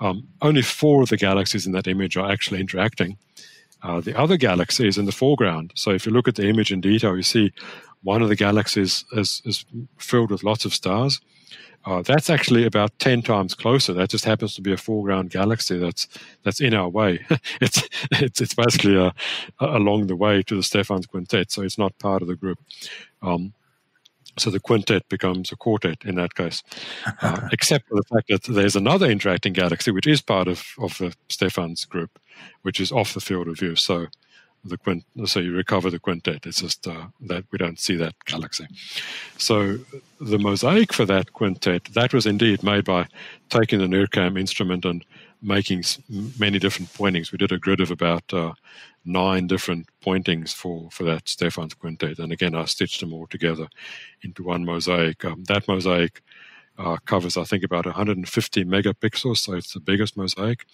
um, 0.00 0.28
only 0.42 0.62
four 0.62 1.02
of 1.02 1.08
the 1.08 1.16
galaxies 1.16 1.66
in 1.66 1.72
that 1.72 1.86
image 1.86 2.16
are 2.16 2.30
actually 2.30 2.60
interacting. 2.60 3.18
Uh, 3.82 4.00
the 4.00 4.18
other 4.18 4.36
galaxy 4.36 4.88
is 4.88 4.98
in 4.98 5.06
the 5.06 5.12
foreground. 5.12 5.72
So 5.74 5.90
if 5.90 6.04
you 6.04 6.12
look 6.12 6.28
at 6.28 6.34
the 6.34 6.48
image 6.48 6.72
in 6.72 6.80
detail, 6.80 7.16
you 7.16 7.22
see 7.22 7.52
one 8.02 8.22
of 8.22 8.28
the 8.28 8.36
galaxies 8.36 9.04
is, 9.12 9.42
is 9.44 9.64
filled 9.98 10.30
with 10.30 10.44
lots 10.44 10.64
of 10.64 10.74
stars. 10.74 11.20
Uh, 11.84 12.02
that's 12.02 12.28
actually 12.28 12.66
about 12.66 12.98
10 12.98 13.22
times 13.22 13.54
closer. 13.54 13.92
That 13.92 14.10
just 14.10 14.24
happens 14.24 14.54
to 14.54 14.60
be 14.60 14.72
a 14.72 14.76
foreground 14.76 15.30
galaxy 15.30 15.78
that's 15.78 16.08
that's 16.42 16.60
in 16.60 16.74
our 16.74 16.88
way. 16.88 17.24
it's, 17.60 17.88
it's 18.10 18.40
it's 18.40 18.54
basically 18.54 18.96
a, 18.96 19.14
a 19.60 19.78
along 19.78 20.08
the 20.08 20.16
way 20.16 20.42
to 20.42 20.56
the 20.56 20.62
Stephan's 20.62 21.06
quintet, 21.06 21.50
so 21.50 21.62
it's 21.62 21.78
not 21.78 21.98
part 21.98 22.20
of 22.20 22.28
the 22.28 22.36
group. 22.36 22.58
Um, 23.22 23.54
so 24.38 24.50
the 24.50 24.60
quintet 24.60 25.08
becomes 25.08 25.52
a 25.52 25.56
quartet 25.56 26.04
in 26.04 26.14
that 26.16 26.34
case, 26.34 26.62
uh, 27.22 27.48
except 27.52 27.88
for 27.88 27.96
the 27.96 28.04
fact 28.04 28.28
that 28.28 28.52
there's 28.52 28.76
another 28.76 29.06
interacting 29.06 29.52
galaxy 29.52 29.90
which 29.90 30.06
is 30.06 30.22
part 30.22 30.48
of, 30.48 30.64
of 30.78 30.98
the 30.98 31.14
Stephan's 31.28 31.84
group, 31.84 32.18
which 32.62 32.80
is 32.80 32.92
off 32.92 33.14
the 33.14 33.20
field 33.20 33.48
of 33.48 33.58
view. 33.58 33.76
So 33.76 34.06
the 34.64 34.78
quint, 34.78 35.04
so 35.24 35.40
you 35.40 35.54
recover 35.54 35.90
the 35.90 35.98
quintet. 35.98 36.46
It's 36.46 36.60
just 36.60 36.86
uh, 36.86 37.06
that 37.22 37.44
we 37.50 37.58
don't 37.58 37.78
see 37.78 37.96
that 37.96 38.14
galaxy. 38.26 38.66
So 39.38 39.78
the 40.20 40.38
mosaic 40.38 40.92
for 40.92 41.04
that 41.06 41.32
quintet 41.32 41.84
that 41.94 42.12
was 42.12 42.26
indeed 42.26 42.62
made 42.62 42.84
by 42.84 43.06
taking 43.50 43.78
the 43.78 43.86
NIRCam 43.86 44.38
instrument 44.38 44.84
and 44.84 45.04
making 45.40 45.84
many 46.38 46.58
different 46.58 46.92
pointings. 46.94 47.32
We 47.32 47.38
did 47.38 47.52
a 47.52 47.58
grid 47.58 47.80
of 47.80 47.90
about 47.90 48.32
uh, 48.32 48.52
nine 49.04 49.46
different 49.46 49.88
pointings 50.00 50.52
for, 50.52 50.90
for 50.90 51.04
that 51.04 51.28
Stephan's 51.28 51.74
quintet. 51.74 52.18
And 52.18 52.32
again, 52.32 52.54
I 52.54 52.64
stitched 52.64 53.00
them 53.00 53.12
all 53.12 53.26
together 53.26 53.68
into 54.22 54.42
one 54.42 54.64
mosaic. 54.64 55.24
Um, 55.24 55.44
that 55.44 55.68
mosaic 55.68 56.22
uh, 56.78 56.96
covers, 57.04 57.36
I 57.36 57.44
think, 57.44 57.64
about 57.64 57.86
150 57.86 58.64
megapixels, 58.64 59.38
so 59.38 59.54
it's 59.54 59.74
the 59.74 59.80
biggest 59.80 60.16
mosaic. 60.16 60.64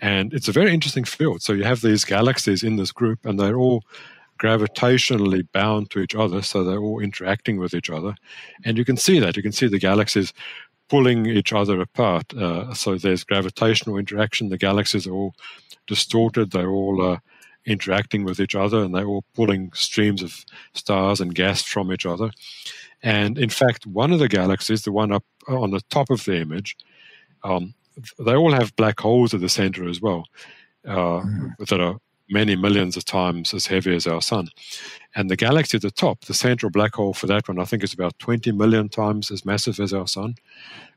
And 0.00 0.32
it's 0.32 0.48
a 0.48 0.52
very 0.52 0.72
interesting 0.72 1.04
field. 1.04 1.42
So 1.42 1.52
you 1.52 1.64
have 1.64 1.82
these 1.82 2.04
galaxies 2.04 2.62
in 2.62 2.76
this 2.76 2.92
group, 2.92 3.24
and 3.24 3.38
they're 3.38 3.58
all 3.58 3.84
gravitationally 4.40 5.46
bound 5.52 5.90
to 5.90 6.00
each 6.00 6.14
other, 6.14 6.40
so 6.40 6.64
they're 6.64 6.80
all 6.80 7.00
interacting 7.00 7.58
with 7.58 7.74
each 7.74 7.90
other. 7.90 8.14
And 8.64 8.78
you 8.78 8.84
can 8.84 8.96
see 8.96 9.20
that. 9.20 9.36
You 9.36 9.42
can 9.42 9.52
see 9.52 9.68
the 9.68 9.78
galaxies 9.78 10.32
pulling 10.90 11.26
each 11.26 11.52
other 11.52 11.80
apart. 11.80 12.34
Uh, 12.34 12.74
so 12.74 12.96
there's 12.96 13.24
gravitational 13.24 13.96
interaction. 13.96 14.48
The 14.48 14.58
galaxies 14.58 15.06
are 15.06 15.12
all 15.12 15.34
distorted. 15.86 16.50
They're 16.50 16.70
all 16.70 17.00
uh, 17.00 17.18
interacting 17.64 18.24
with 18.24 18.40
each 18.40 18.54
other, 18.54 18.82
and 18.82 18.94
they're 18.94 19.06
all 19.06 19.24
pulling 19.34 19.72
streams 19.72 20.22
of 20.22 20.44
stars 20.74 21.20
and 21.20 21.34
gas 21.34 21.62
from 21.62 21.92
each 21.92 22.04
other. 22.04 22.30
And 23.02 23.38
in 23.38 23.48
fact, 23.48 23.86
one 23.86 24.12
of 24.12 24.18
the 24.18 24.28
galaxies, 24.28 24.82
the 24.82 24.92
one 24.92 25.12
up 25.12 25.24
on 25.48 25.70
the 25.70 25.80
top 25.88 26.10
of 26.10 26.24
the 26.24 26.36
image, 26.36 26.76
um, 27.44 27.72
they 28.18 28.34
all 28.34 28.52
have 28.52 28.76
black 28.76 29.00
holes 29.00 29.32
at 29.32 29.40
the 29.40 29.48
center 29.48 29.88
as 29.88 30.00
well, 30.00 30.24
uh, 30.86 31.22
mm. 31.22 31.56
that 31.68 31.80
are 31.80 31.98
many 32.30 32.56
millions 32.56 32.96
of 32.96 33.04
times 33.04 33.52
as 33.52 33.66
heavy 33.66 33.94
as 33.94 34.06
our 34.06 34.22
sun. 34.22 34.48
And 35.14 35.28
the 35.28 35.36
galaxy 35.36 35.76
at 35.76 35.82
the 35.82 35.90
top, 35.90 36.24
the 36.24 36.34
central 36.34 36.70
black 36.70 36.94
hole 36.94 37.12
for 37.12 37.26
that 37.26 37.48
one, 37.48 37.58
I 37.58 37.64
think 37.64 37.82
is 37.82 37.92
about 37.92 38.18
20 38.18 38.52
million 38.52 38.88
times 38.88 39.30
as 39.30 39.44
massive 39.44 39.80
as 39.80 39.92
our 39.92 40.06
sun. 40.06 40.36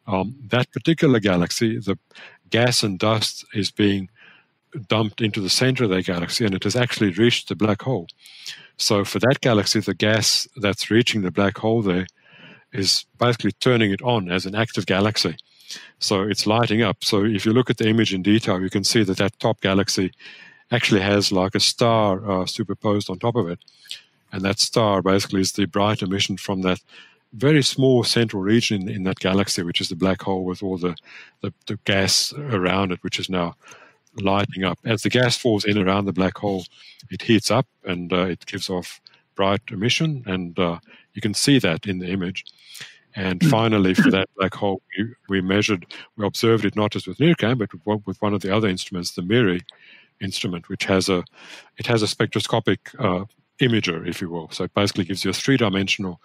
Um, 0.06 0.36
that 0.50 0.72
particular 0.72 1.20
galaxy, 1.20 1.80
the 1.80 1.98
gas 2.50 2.84
and 2.84 3.00
dust 3.00 3.46
is 3.54 3.72
being 3.72 4.10
dumped 4.88 5.22
into 5.22 5.40
the 5.40 5.50
center 5.50 5.84
of 5.84 5.90
that 5.92 6.06
galaxy 6.06 6.46
and 6.46 6.54
it 6.54 6.64
has 6.64 6.76
actually 6.76 7.12
reached 7.12 7.50
the 7.50 7.56
black 7.56 7.82
hole. 7.82 8.08
So 8.78 9.06
for 9.06 9.20
that 9.20 9.42
galaxy, 9.42 9.80
the 9.80 9.94
gas 9.94 10.48
that's 10.58 10.90
reaching 10.90 11.22
the 11.22 11.32
black 11.32 11.58
hole 11.58 11.82
there 11.82 12.08
is 12.72 13.06
basically 13.20 13.52
turning 13.54 13.92
it 13.92 14.02
on 14.02 14.32
as 14.32 14.46
an 14.46 14.56
active 14.56 14.86
galaxy. 14.86 15.36
So 16.00 16.24
it's 16.24 16.48
lighting 16.48 16.82
up. 16.82 17.04
So 17.04 17.24
if 17.24 17.46
you 17.46 17.54
look 17.54 17.70
at 17.70 17.78
the 17.78 17.88
image 17.88 18.14
in 18.14 18.24
detail, 18.24 18.62
you 18.62 18.70
can 18.70 18.84
see 18.84 19.04
that 19.04 19.18
that 19.18 19.40
top 19.40 19.62
galaxy 19.62 20.12
actually 20.72 21.02
has 21.02 21.32
like 21.32 21.56
a 21.56 21.60
star 21.60 22.30
uh, 22.30 22.46
superposed 22.46 23.10
on 23.10 23.20
top 23.20 23.36
of 23.36 23.48
it. 23.50 23.60
And 24.32 24.42
that 24.42 24.60
star 24.60 25.02
basically 25.02 25.42
is 25.42 25.52
the 25.52 25.66
bright 25.66 26.02
emission 26.02 26.38
from 26.38 26.62
that 26.64 26.80
very 27.34 27.64
small 27.64 28.04
central 28.04 28.42
region 28.42 28.84
in, 28.84 28.96
in, 28.96 29.04
that 29.04 29.20
galaxy, 29.20 29.64
which 29.64 29.82
is 29.82 29.90
the 29.90 29.96
black 29.96 30.22
hole 30.22 30.44
with 30.44 30.62
all 30.62 30.78
the, 30.78 30.96
the, 31.42 31.54
the, 31.68 31.78
gas 31.84 32.32
around 32.34 32.92
it, 32.92 33.04
which 33.04 33.20
is 33.20 33.30
now 33.30 33.56
lighting 34.22 34.64
up. 34.64 34.78
As 34.86 35.02
the 35.02 35.10
gas 35.10 35.36
falls 35.36 35.66
in 35.66 35.78
around 35.78 36.06
the 36.06 36.14
black 36.14 36.38
hole, 36.38 36.66
it 37.10 37.24
heats 37.24 37.50
up 37.50 37.68
and 37.84 38.14
uh, 38.14 38.26
it 38.26 38.46
gives 38.46 38.70
off 38.70 39.02
bright 39.36 39.62
emission, 39.72 40.24
and 40.28 40.58
uh, 40.60 40.80
you 41.14 41.22
can 41.22 41.34
see 41.34 41.58
that 41.60 41.88
in 41.88 42.00
the 42.00 42.08
image. 42.08 42.46
And 43.16 43.42
hmm. 43.42 43.50
finally, 43.50 43.94
for 43.94 44.12
that 44.12 44.30
black 44.38 44.54
hole, 44.54 44.82
we, 44.98 45.14
we, 45.30 45.42
measured, 45.42 45.86
we 46.18 46.26
observed 46.26 46.66
it 46.66 46.76
not 46.76 46.92
just 46.92 47.08
with 47.08 47.18
NIRCam, 47.18 47.58
but 47.58 48.06
with 48.06 48.22
one 48.22 48.34
of 48.34 48.42
the 48.42 48.56
other 48.56 48.68
instruments, 48.68 49.12
the 49.12 49.22
MIRI 49.22 49.62
instrument, 50.24 50.70
which 50.70 50.86
has 50.86 51.10
a 51.10 51.24
it 51.78 51.88
has 51.88 52.02
a 52.02 52.08
spectroscopic 52.08 52.80
uh, 53.00 53.26
imager, 53.60 54.08
if 54.08 54.22
you 54.22 54.30
will. 54.30 54.50
So 54.52 54.64
it 54.64 54.74
basically 54.74 55.06
gives 55.06 55.24
you 55.24 55.32
a 55.32 55.34
three-dimensional 55.34 56.22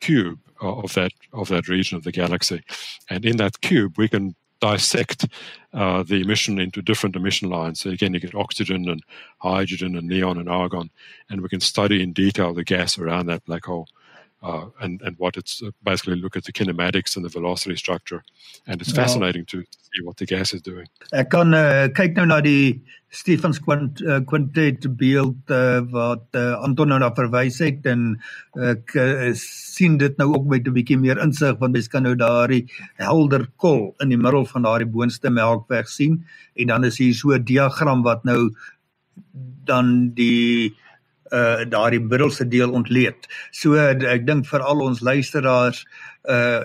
cube 0.00 0.38
of 0.60 0.92
that 0.94 1.12
of 1.32 1.48
that 1.48 1.68
region 1.68 1.96
of 1.96 2.04
the 2.04 2.12
galaxy, 2.12 2.62
and 3.10 3.24
in 3.24 3.36
that 3.38 3.60
cube 3.60 3.98
we 3.98 4.08
can 4.08 4.34
dissect 4.60 5.28
uh, 5.72 6.02
the 6.02 6.20
emission 6.20 6.58
into 6.58 6.82
different 6.82 7.16
emission 7.16 7.48
lines. 7.48 7.80
So 7.80 7.90
again, 7.90 8.14
you 8.14 8.20
get 8.20 8.34
oxygen 8.34 8.88
and 8.88 9.02
hydrogen 9.38 9.96
and 9.96 10.08
neon 10.08 10.38
and 10.38 10.48
argon, 10.48 10.90
and 11.30 11.40
we 11.40 11.48
can 11.48 11.60
study 11.60 12.02
in 12.02 12.12
detail 12.12 12.54
the 12.54 12.64
gas 12.64 12.98
around 12.98 13.26
that 13.26 13.44
black 13.44 13.64
hole 13.66 13.86
uh, 13.86 13.97
and 14.42 15.02
and 15.02 15.16
what 15.18 15.36
it's 15.36 15.62
uh, 15.62 15.70
basically 15.82 16.16
look 16.16 16.36
at 16.36 16.44
the 16.44 16.52
kinematics 16.52 17.16
and 17.16 17.24
the 17.24 17.28
velocity 17.28 17.76
structure, 17.76 18.22
and 18.66 18.80
it's 18.80 18.92
fascinating 18.92 19.44
to 19.46 19.62
see 19.62 20.02
what 20.02 20.16
the 20.16 20.26
gas 20.26 20.54
is 20.54 20.62
doing. 20.62 20.86
Ek 21.12 21.30
kan 21.30 21.54
uh, 21.54 21.88
kyk 21.94 22.16
nou 22.16 22.26
na 22.30 22.40
die 22.44 22.80
Stephens 23.10 23.58
quint, 23.58 24.02
uh, 24.04 24.20
quintet 24.20 24.84
beeld 25.00 25.50
uh, 25.50 25.80
wat 25.90 26.26
uh, 26.36 26.60
Anton 26.62 26.92
nou 26.92 26.98
na 27.00 27.10
verwys 27.16 27.58
het 27.64 27.86
en 27.88 28.18
ek 28.54 28.94
uh, 29.00 29.30
sien 29.40 29.96
dit 29.98 30.18
nou 30.20 30.30
ook 30.36 30.46
met 30.46 30.68
'n 30.68 30.76
bietjie 30.76 31.00
meer 31.00 31.18
insig 31.18 31.58
want 31.58 31.72
mens 31.72 31.88
kan 31.88 32.04
nou 32.04 32.14
daardie 32.14 32.66
helder 33.00 33.48
kol 33.56 33.94
in 34.04 34.12
die 34.12 34.20
middel 34.20 34.44
van 34.46 34.68
daardie 34.68 34.90
boonste 34.90 35.30
melkweg 35.30 35.88
sien 35.88 36.22
en 36.54 36.74
dan 36.74 36.84
is 36.84 36.98
hier 36.98 37.14
so 37.14 37.32
'n 37.34 37.44
diagram 37.44 38.02
wat 38.02 38.24
nou 38.24 38.52
dan 39.64 40.14
die 40.14 40.76
uh 41.32 41.64
daardie 41.68 42.00
middelste 42.00 42.48
deel 42.48 42.72
ontleed. 42.72 43.28
So 43.52 43.74
ek 43.76 44.26
dink 44.26 44.46
vir 44.46 44.60
al 44.60 44.82
ons 44.84 45.00
luisteraars 45.00 45.84
uh 46.28 46.64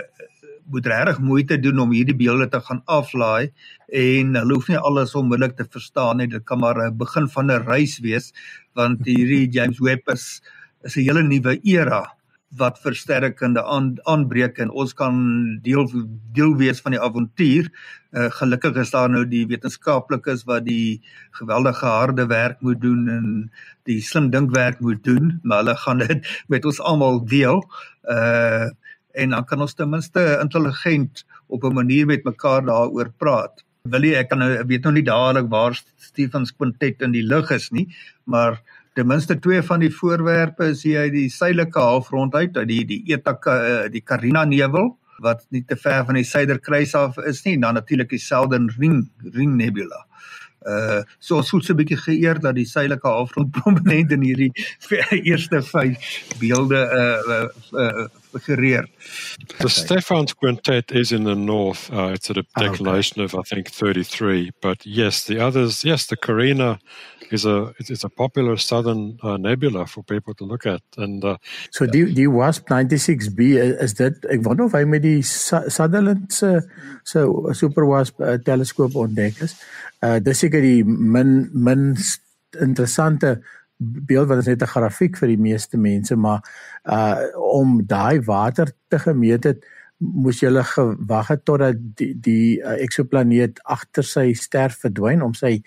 moet 0.71 0.85
regtig 0.87 1.19
moeite 1.19 1.57
doen 1.59 1.79
om 1.83 1.91
hierdie 1.91 2.15
beelde 2.15 2.47
te 2.47 2.59
gaan 2.63 2.79
aflaai 2.87 3.51
en 3.91 4.35
hulle 4.39 4.55
hoef 4.55 4.69
nie 4.71 4.79
alles 4.79 5.15
onmiddellik 5.19 5.57
te 5.57 5.65
verstaan 5.69 6.17
nie. 6.17 6.27
Dit 6.27 6.45
kan 6.45 6.59
maar 6.59 6.79
'n 6.79 6.97
begin 6.97 7.27
van 7.27 7.51
'n 7.51 7.65
reis 7.67 7.99
wees 7.99 8.33
want 8.73 9.05
hierdie 9.05 9.49
James 9.51 9.79
Webb 9.79 10.09
is 10.09 10.41
is 10.83 10.95
'n 10.97 11.03
hele 11.07 11.23
nuwe 11.23 11.59
era 11.63 12.07
wat 12.57 12.79
versterkende 12.81 13.63
aan, 13.65 13.93
aanbreek 14.09 14.59
en 14.61 14.69
ons 14.69 14.93
kan 14.93 15.15
deel 15.65 15.87
deel 16.33 16.55
wees 16.59 16.81
van 16.81 16.95
die 16.95 17.01
avontuur. 17.01 17.69
Uh, 18.13 18.29
gelukkig 18.37 18.77
is 18.81 18.93
daar 18.93 19.09
nou 19.09 19.23
die 19.25 19.45
wetenskaplikes 19.49 20.45
wat 20.49 20.67
die 20.67 21.01
geweldige 21.39 21.85
harde 21.85 22.27
werk 22.29 22.61
moet 22.61 22.81
doen 22.81 23.07
en 23.09 23.27
die 23.89 24.01
slim 24.01 24.29
dinkwerk 24.33 24.79
moet 24.79 25.03
doen, 25.03 25.39
maar 25.43 25.63
hulle 25.63 25.75
gaan 25.81 26.05
dit 26.05 26.29
met 26.53 26.65
ons 26.65 26.81
almal 26.81 27.23
deel. 27.25 27.63
Uh 28.03 28.69
en 29.13 29.29
dan 29.29 29.45
kan 29.45 29.61
ons 29.61 29.75
ten 29.77 29.89
minste 29.89 30.21
intelligent 30.41 31.19
op 31.47 31.63
'n 31.63 31.73
manier 31.73 32.05
met 32.05 32.23
mekaar 32.23 32.65
daaroor 32.65 33.11
praat. 33.17 33.63
Wil 33.83 34.03
jy 34.03 34.13
ek 34.15 34.29
kan 34.29 34.39
nou 34.39 34.63
weet 34.65 34.83
nou 34.83 34.93
nie 34.93 35.03
dadelik 35.03 35.49
waar 35.49 35.75
Stefans 35.95 36.51
kwintet 36.55 37.01
in 37.01 37.11
die 37.11 37.23
lug 37.23 37.51
is 37.51 37.69
nie, 37.69 37.93
maar 38.23 38.61
ten 38.93 39.07
minste 39.07 39.39
twee 39.39 39.61
van 39.61 39.79
die 39.79 39.91
voorwerpe 39.91 40.69
is 40.73 40.83
hier 40.83 40.99
uit 41.07 41.13
die 41.15 41.29
suidelike 41.29 41.79
halfrond 41.79 42.35
uit, 42.35 42.57
uit 42.57 42.67
die 42.67 42.83
die 42.85 43.01
Eta 43.15 43.37
eh, 43.51 43.89
die 43.91 44.03
Carina 44.05 44.45
nevel 44.45 44.93
wat 45.23 45.45
nie 45.49 45.63
te 45.65 45.77
ver 45.79 46.05
van 46.05 46.17
die 46.17 46.27
suiderkruis 46.27 46.95
af 46.97 47.17
is 47.29 47.43
nie, 47.45 47.55
en 47.55 47.67
dan 47.67 47.77
natuurlik 47.79 48.09
die 48.09 48.21
Southern 48.21 48.69
Ring 48.77 49.05
Ring 49.33 49.55
Nebula. 49.55 50.05
Uh 50.63 51.01
so 51.19 51.37
ons 51.37 51.49
voel 51.51 51.63
so 51.63 51.73
'n 51.73 51.77
bietjie 51.77 51.99
geëer 51.99 52.39
dat 52.39 52.55
die 52.55 52.65
suidelike 52.65 53.07
halfrond 53.07 53.51
prominent 53.57 54.11
in 54.11 54.21
hierdie 54.23 54.51
eerste 55.31 55.61
vyf 55.61 56.37
beelde 56.39 56.79
uh 56.79 57.35
uh, 57.35 57.47
uh 57.79 58.07
figureer. 58.33 58.87
The 59.59 59.69
Stefan's 59.69 60.33
quintet 60.33 60.91
is 60.91 61.11
in 61.11 61.23
the 61.23 61.35
north. 61.35 61.91
Uh, 61.91 62.13
it's 62.13 62.29
at 62.29 62.37
a 62.37 62.43
declination 62.57 63.21
oh, 63.21 63.25
okay. 63.25 63.37
of 63.37 63.45
I 63.45 63.55
think 63.55 63.69
33. 63.69 64.51
But 64.61 64.85
yes, 64.85 65.25
the 65.25 65.39
others, 65.39 65.83
yes, 65.83 66.07
the 66.07 66.17
Carina 66.17 66.79
is 67.33 67.45
a 67.45 67.73
it's 67.77 68.03
a 68.03 68.09
popular 68.09 68.57
southern 68.57 69.17
uh, 69.23 69.37
nebula 69.37 69.85
for 69.85 70.03
people 70.03 70.33
to 70.33 70.45
look 70.45 70.65
at 70.65 70.81
and 70.97 71.23
uh, 71.25 71.37
so 71.71 71.85
die 71.85 72.05
die 72.13 72.29
WASP 72.29 72.69
96b 72.69 73.57
is 73.85 73.97
dit 73.99 74.27
ek 74.29 74.45
wonder 74.45 74.69
of 74.69 74.77
hy 74.77 74.83
met 74.85 75.03
die 75.05 75.21
Sutherland 75.25 76.31
se 76.33 76.61
se 77.03 77.25
super 77.57 77.87
WASP 77.89 78.21
uh, 78.21 78.37
teleskoop 78.37 78.95
ontdek 78.95 79.41
is. 79.47 79.57
Uh 80.03 80.19
dis 80.23 80.45
seker 80.45 80.61
die 80.63 80.83
min 80.85 81.49
min 81.53 81.91
interessante 82.61 83.37
beeld 83.77 84.29
wat 84.29 84.43
is 84.43 84.51
net 84.51 84.61
'n 84.61 84.73
grafiek 84.75 85.17
vir 85.17 85.33
die 85.33 85.43
meeste 85.49 85.77
mense 85.77 86.15
maar 86.15 86.43
uh 86.85 87.17
om 87.35 87.81
daai 87.85 88.21
water 88.21 88.71
te 88.89 88.99
gemeet 88.99 89.43
het 89.43 89.65
moes 89.97 90.41
jy 90.41 90.51
gewag 90.75 91.27
het 91.27 91.45
totdat 91.45 91.79
die 91.97 92.13
die 92.13 92.59
uh, 92.61 92.77
eksoplaneet 92.83 93.59
agter 93.63 94.03
sy 94.03 94.33
ster 94.33 94.69
verdwyn 94.69 95.21
om 95.21 95.33
sy 95.33 95.61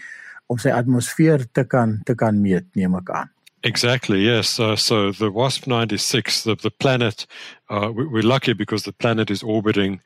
om 0.46 0.58
sy 0.62 0.72
atmosfeer 0.74 1.46
te 1.52 1.66
kan 1.66 1.98
te 2.06 2.14
kan 2.18 2.38
meet 2.42 2.68
neem 2.78 2.94
ek 3.00 3.10
aan. 3.10 3.35
Exactly, 3.66 4.20
yes. 4.20 4.60
Uh, 4.60 4.76
so 4.76 5.10
the 5.10 5.28
WASP 5.28 5.66
96, 5.66 6.44
the, 6.44 6.54
the 6.54 6.70
planet, 6.70 7.26
uh, 7.68 7.90
we, 7.92 8.20
are 8.20 8.22
lucky 8.22 8.52
because 8.52 8.84
the 8.84 8.92
planet 8.92 9.28
is 9.28 9.42
orbiting 9.42 10.00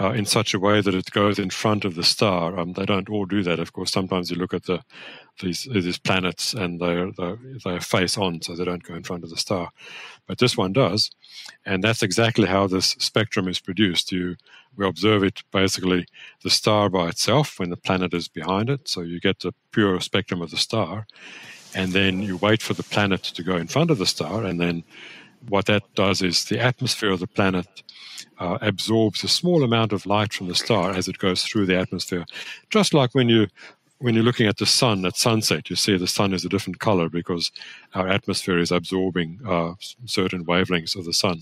uh, 0.00 0.10
in 0.10 0.26
such 0.26 0.52
a 0.52 0.58
way 0.58 0.80
that 0.80 0.96
it 0.96 1.12
goes 1.12 1.38
in 1.38 1.48
front 1.48 1.84
of 1.84 1.94
the 1.94 2.02
star. 2.02 2.58
Um, 2.58 2.72
they 2.72 2.84
don't 2.84 3.08
all 3.08 3.24
do 3.24 3.44
that, 3.44 3.60
of 3.60 3.72
course. 3.72 3.92
Sometimes 3.92 4.32
you 4.32 4.36
look 4.36 4.52
at 4.52 4.64
the 4.64 4.82
these, 5.40 5.68
these 5.72 5.96
planets 5.96 6.54
and 6.54 6.80
they're, 6.80 7.12
they're, 7.12 7.38
they're 7.64 7.80
face 7.80 8.18
on, 8.18 8.42
so 8.42 8.56
they 8.56 8.64
don't 8.64 8.82
go 8.82 8.94
in 8.94 9.04
front 9.04 9.22
of 9.22 9.30
the 9.30 9.36
star. 9.36 9.70
But 10.26 10.38
this 10.38 10.56
one 10.56 10.72
does. 10.72 11.12
And 11.64 11.84
that's 11.84 12.02
exactly 12.02 12.48
how 12.48 12.66
this 12.66 12.96
spectrum 12.98 13.46
is 13.46 13.60
produced. 13.60 14.10
You, 14.10 14.34
we 14.76 14.88
observe 14.88 15.22
it 15.22 15.44
basically 15.52 16.06
the 16.42 16.50
star 16.50 16.88
by 16.88 17.10
itself 17.10 17.60
when 17.60 17.70
the 17.70 17.76
planet 17.76 18.12
is 18.12 18.26
behind 18.26 18.70
it. 18.70 18.88
So 18.88 19.02
you 19.02 19.20
get 19.20 19.38
the 19.38 19.54
pure 19.70 20.00
spectrum 20.00 20.42
of 20.42 20.50
the 20.50 20.56
star 20.56 21.06
and 21.74 21.92
then 21.92 22.22
you 22.22 22.36
wait 22.36 22.62
for 22.62 22.74
the 22.74 22.82
planet 22.82 23.22
to 23.22 23.42
go 23.42 23.56
in 23.56 23.66
front 23.66 23.90
of 23.90 23.98
the 23.98 24.06
star, 24.06 24.44
and 24.44 24.60
then 24.60 24.84
what 25.48 25.66
that 25.66 25.82
does 25.94 26.22
is 26.22 26.44
the 26.44 26.60
atmosphere 26.60 27.10
of 27.10 27.20
the 27.20 27.26
planet 27.26 27.82
uh, 28.38 28.58
absorbs 28.60 29.22
a 29.24 29.28
small 29.28 29.62
amount 29.62 29.92
of 29.92 30.06
light 30.06 30.32
from 30.32 30.48
the 30.48 30.54
star 30.54 30.92
as 30.92 31.08
it 31.08 31.18
goes 31.18 31.42
through 31.42 31.66
the 31.66 31.78
atmosphere, 31.78 32.24
just 32.70 32.94
like 32.94 33.14
when 33.14 33.28
you 33.28 33.46
when 33.98 34.14
you're 34.14 34.24
looking 34.24 34.46
at 34.46 34.58
the 34.58 34.66
sun 34.66 35.06
at 35.06 35.16
sunset, 35.16 35.70
you 35.70 35.76
see 35.76 35.96
the 35.96 36.06
sun 36.06 36.34
is 36.34 36.44
a 36.44 36.48
different 36.48 36.78
color 36.78 37.08
because 37.08 37.50
our 37.94 38.08
atmosphere 38.08 38.58
is 38.58 38.70
absorbing 38.70 39.38
uh, 39.46 39.72
certain 40.04 40.44
wavelengths 40.44 40.96
of 40.96 41.04
the 41.04 41.12
sun. 41.12 41.40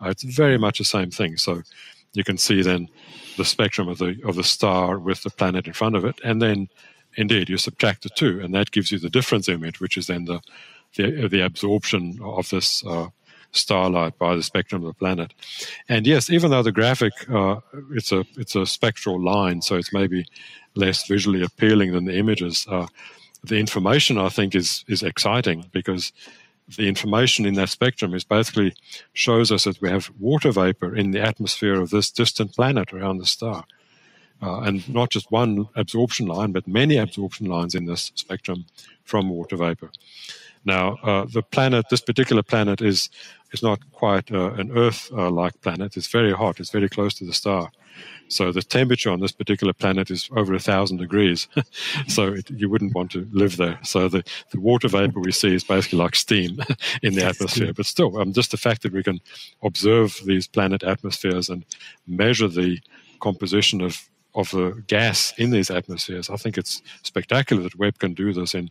Uh, 0.00 0.08
it's 0.08 0.24
very 0.24 0.58
much 0.58 0.78
the 0.78 0.84
same 0.84 1.10
thing. 1.10 1.36
So 1.36 1.62
you 2.14 2.24
can 2.24 2.38
see 2.38 2.62
then 2.62 2.88
the 3.36 3.44
spectrum 3.44 3.86
of 3.88 3.98
the 3.98 4.18
of 4.24 4.34
the 4.34 4.44
star 4.44 4.98
with 4.98 5.22
the 5.22 5.30
planet 5.30 5.66
in 5.66 5.72
front 5.72 5.94
of 5.94 6.04
it, 6.04 6.20
and 6.24 6.40
then 6.40 6.68
Indeed, 7.16 7.48
you 7.48 7.58
subtract 7.58 8.02
the 8.02 8.08
two, 8.08 8.40
and 8.40 8.54
that 8.54 8.70
gives 8.70 8.92
you 8.92 8.98
the 8.98 9.10
difference 9.10 9.48
image, 9.48 9.80
which 9.80 9.96
is 9.96 10.06
then 10.06 10.24
the 10.24 10.40
the, 10.96 11.28
the 11.28 11.44
absorption 11.44 12.18
of 12.20 12.48
this 12.50 12.84
uh, 12.84 13.08
starlight 13.52 14.18
by 14.18 14.34
the 14.34 14.42
spectrum 14.42 14.82
of 14.82 14.88
the 14.88 14.98
planet. 14.98 15.32
And 15.88 16.06
yes, 16.06 16.30
even 16.30 16.50
though 16.50 16.62
the 16.62 16.72
graphic 16.72 17.12
uh, 17.30 17.60
it's 17.92 18.12
a 18.12 18.24
it's 18.36 18.54
a 18.54 18.66
spectral 18.66 19.22
line, 19.22 19.62
so 19.62 19.76
it's 19.76 19.92
maybe 19.92 20.26
less 20.74 21.06
visually 21.06 21.42
appealing 21.42 21.92
than 21.92 22.04
the 22.04 22.16
images. 22.16 22.66
Uh, 22.68 22.86
the 23.42 23.58
information 23.58 24.18
I 24.18 24.28
think 24.28 24.54
is 24.54 24.84
is 24.88 25.02
exciting 25.02 25.66
because 25.72 26.12
the 26.76 26.86
information 26.88 27.46
in 27.46 27.54
that 27.54 27.68
spectrum 27.68 28.14
is 28.14 28.22
basically 28.22 28.74
shows 29.12 29.50
us 29.50 29.64
that 29.64 29.80
we 29.80 29.88
have 29.88 30.10
water 30.20 30.52
vapor 30.52 30.94
in 30.94 31.10
the 31.10 31.20
atmosphere 31.20 31.80
of 31.80 31.90
this 31.90 32.10
distant 32.10 32.54
planet 32.54 32.92
around 32.92 33.18
the 33.18 33.26
star 33.26 33.64
uh, 34.42 34.60
and 34.60 34.88
not 34.88 35.10
just 35.10 35.30
one 35.30 35.68
absorption 35.76 36.26
line, 36.26 36.52
but 36.52 36.66
many 36.66 36.96
absorption 36.96 37.46
lines 37.46 37.74
in 37.74 37.86
this 37.86 38.12
spectrum 38.14 38.64
from 39.04 39.28
water 39.28 39.56
vapor. 39.56 39.90
Now, 40.64 40.96
uh, 41.02 41.26
the 41.32 41.42
planet, 41.42 41.86
this 41.90 42.02
particular 42.02 42.42
planet, 42.42 42.82
is 42.82 43.08
is 43.52 43.62
not 43.62 43.80
quite 43.92 44.30
uh, 44.30 44.52
an 44.52 44.70
Earth-like 44.76 45.60
planet. 45.60 45.96
It's 45.96 46.06
very 46.06 46.32
hot. 46.32 46.60
It's 46.60 46.70
very 46.70 46.88
close 46.88 47.14
to 47.14 47.24
the 47.24 47.32
star. 47.32 47.72
So 48.28 48.52
the 48.52 48.62
temperature 48.62 49.10
on 49.10 49.18
this 49.18 49.32
particular 49.32 49.72
planet 49.72 50.08
is 50.08 50.30
over 50.36 50.54
a 50.54 50.60
thousand 50.60 50.98
degrees. 50.98 51.48
so 52.06 52.28
it, 52.28 52.48
you 52.50 52.70
wouldn't 52.70 52.94
want 52.94 53.10
to 53.12 53.28
live 53.32 53.56
there. 53.56 53.80
So 53.82 54.08
the, 54.08 54.22
the 54.52 54.60
water 54.60 54.86
vapor 54.86 55.18
we 55.18 55.32
see 55.32 55.52
is 55.52 55.64
basically 55.64 55.98
like 55.98 56.14
steam 56.14 56.60
in 57.02 57.14
the 57.14 57.24
atmosphere. 57.24 57.72
But 57.74 57.86
still, 57.86 58.16
um, 58.18 58.32
just 58.32 58.52
the 58.52 58.56
fact 58.56 58.82
that 58.82 58.92
we 58.92 59.02
can 59.02 59.20
observe 59.64 60.20
these 60.24 60.46
planet 60.46 60.84
atmospheres 60.84 61.48
and 61.48 61.64
measure 62.06 62.46
the 62.46 62.78
composition 63.18 63.80
of 63.80 64.08
of 64.34 64.50
the 64.50 64.82
gas 64.86 65.32
in 65.38 65.50
these 65.50 65.70
atmospheres. 65.70 66.30
I 66.30 66.36
think 66.36 66.56
it's 66.58 66.82
spectacular 67.02 67.62
that 67.62 67.78
Webb 67.78 67.98
can 67.98 68.14
do 68.14 68.32
this 68.32 68.54
in 68.54 68.70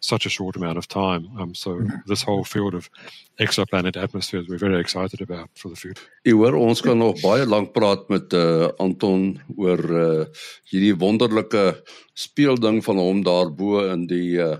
such 0.00 0.26
a 0.26 0.30
short 0.30 0.56
amount 0.56 0.78
of 0.78 0.88
time. 0.88 1.28
Um, 1.38 1.54
so 1.54 1.70
mm-hmm. 1.76 1.96
this 2.06 2.22
whole 2.22 2.44
field 2.44 2.74
of 2.74 2.90
exoplanet 3.38 3.96
atmospheres 3.96 4.48
we're 4.48 4.58
very 4.58 4.80
excited 4.80 5.20
about 5.20 5.50
for 5.54 5.68
the 5.68 5.76
future. 5.76 6.08
Hoor 6.24 6.56
ons 6.56 6.80
kan 6.80 6.98
nog 6.98 7.20
baie 7.20 7.44
lank 7.46 7.72
praat 7.76 8.08
met 8.08 8.32
uh, 8.32 8.70
Anton 8.80 9.40
oor 9.56 9.78
uh, 9.78 10.24
hierdie 10.72 10.96
wonderlike 10.96 11.84
speelding 12.14 12.80
van 12.84 13.00
hom 13.00 13.22
daarbo 13.24 13.84
in 13.92 14.06
die 14.08 14.40
uh, 14.40 14.56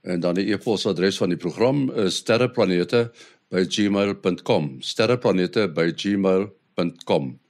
En 0.00 0.20
dan 0.20 0.34
die 0.34 0.52
e-posadres 0.52 1.16
van 1.16 1.28
die 1.28 1.38
program 1.38 1.90
is 1.90 2.16
sterreplanete@gmail.com. 2.16 4.76
sterreplanete@gmail.com. 4.78 7.40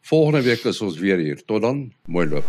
Volgende 0.00 0.42
week 0.42 0.64
is 0.64 0.80
ons 0.80 0.98
weer 0.98 1.18
hier. 1.18 1.44
Tot 1.44 1.62
dan, 1.62 1.92
mooi 2.04 2.28
loop. 2.28 2.44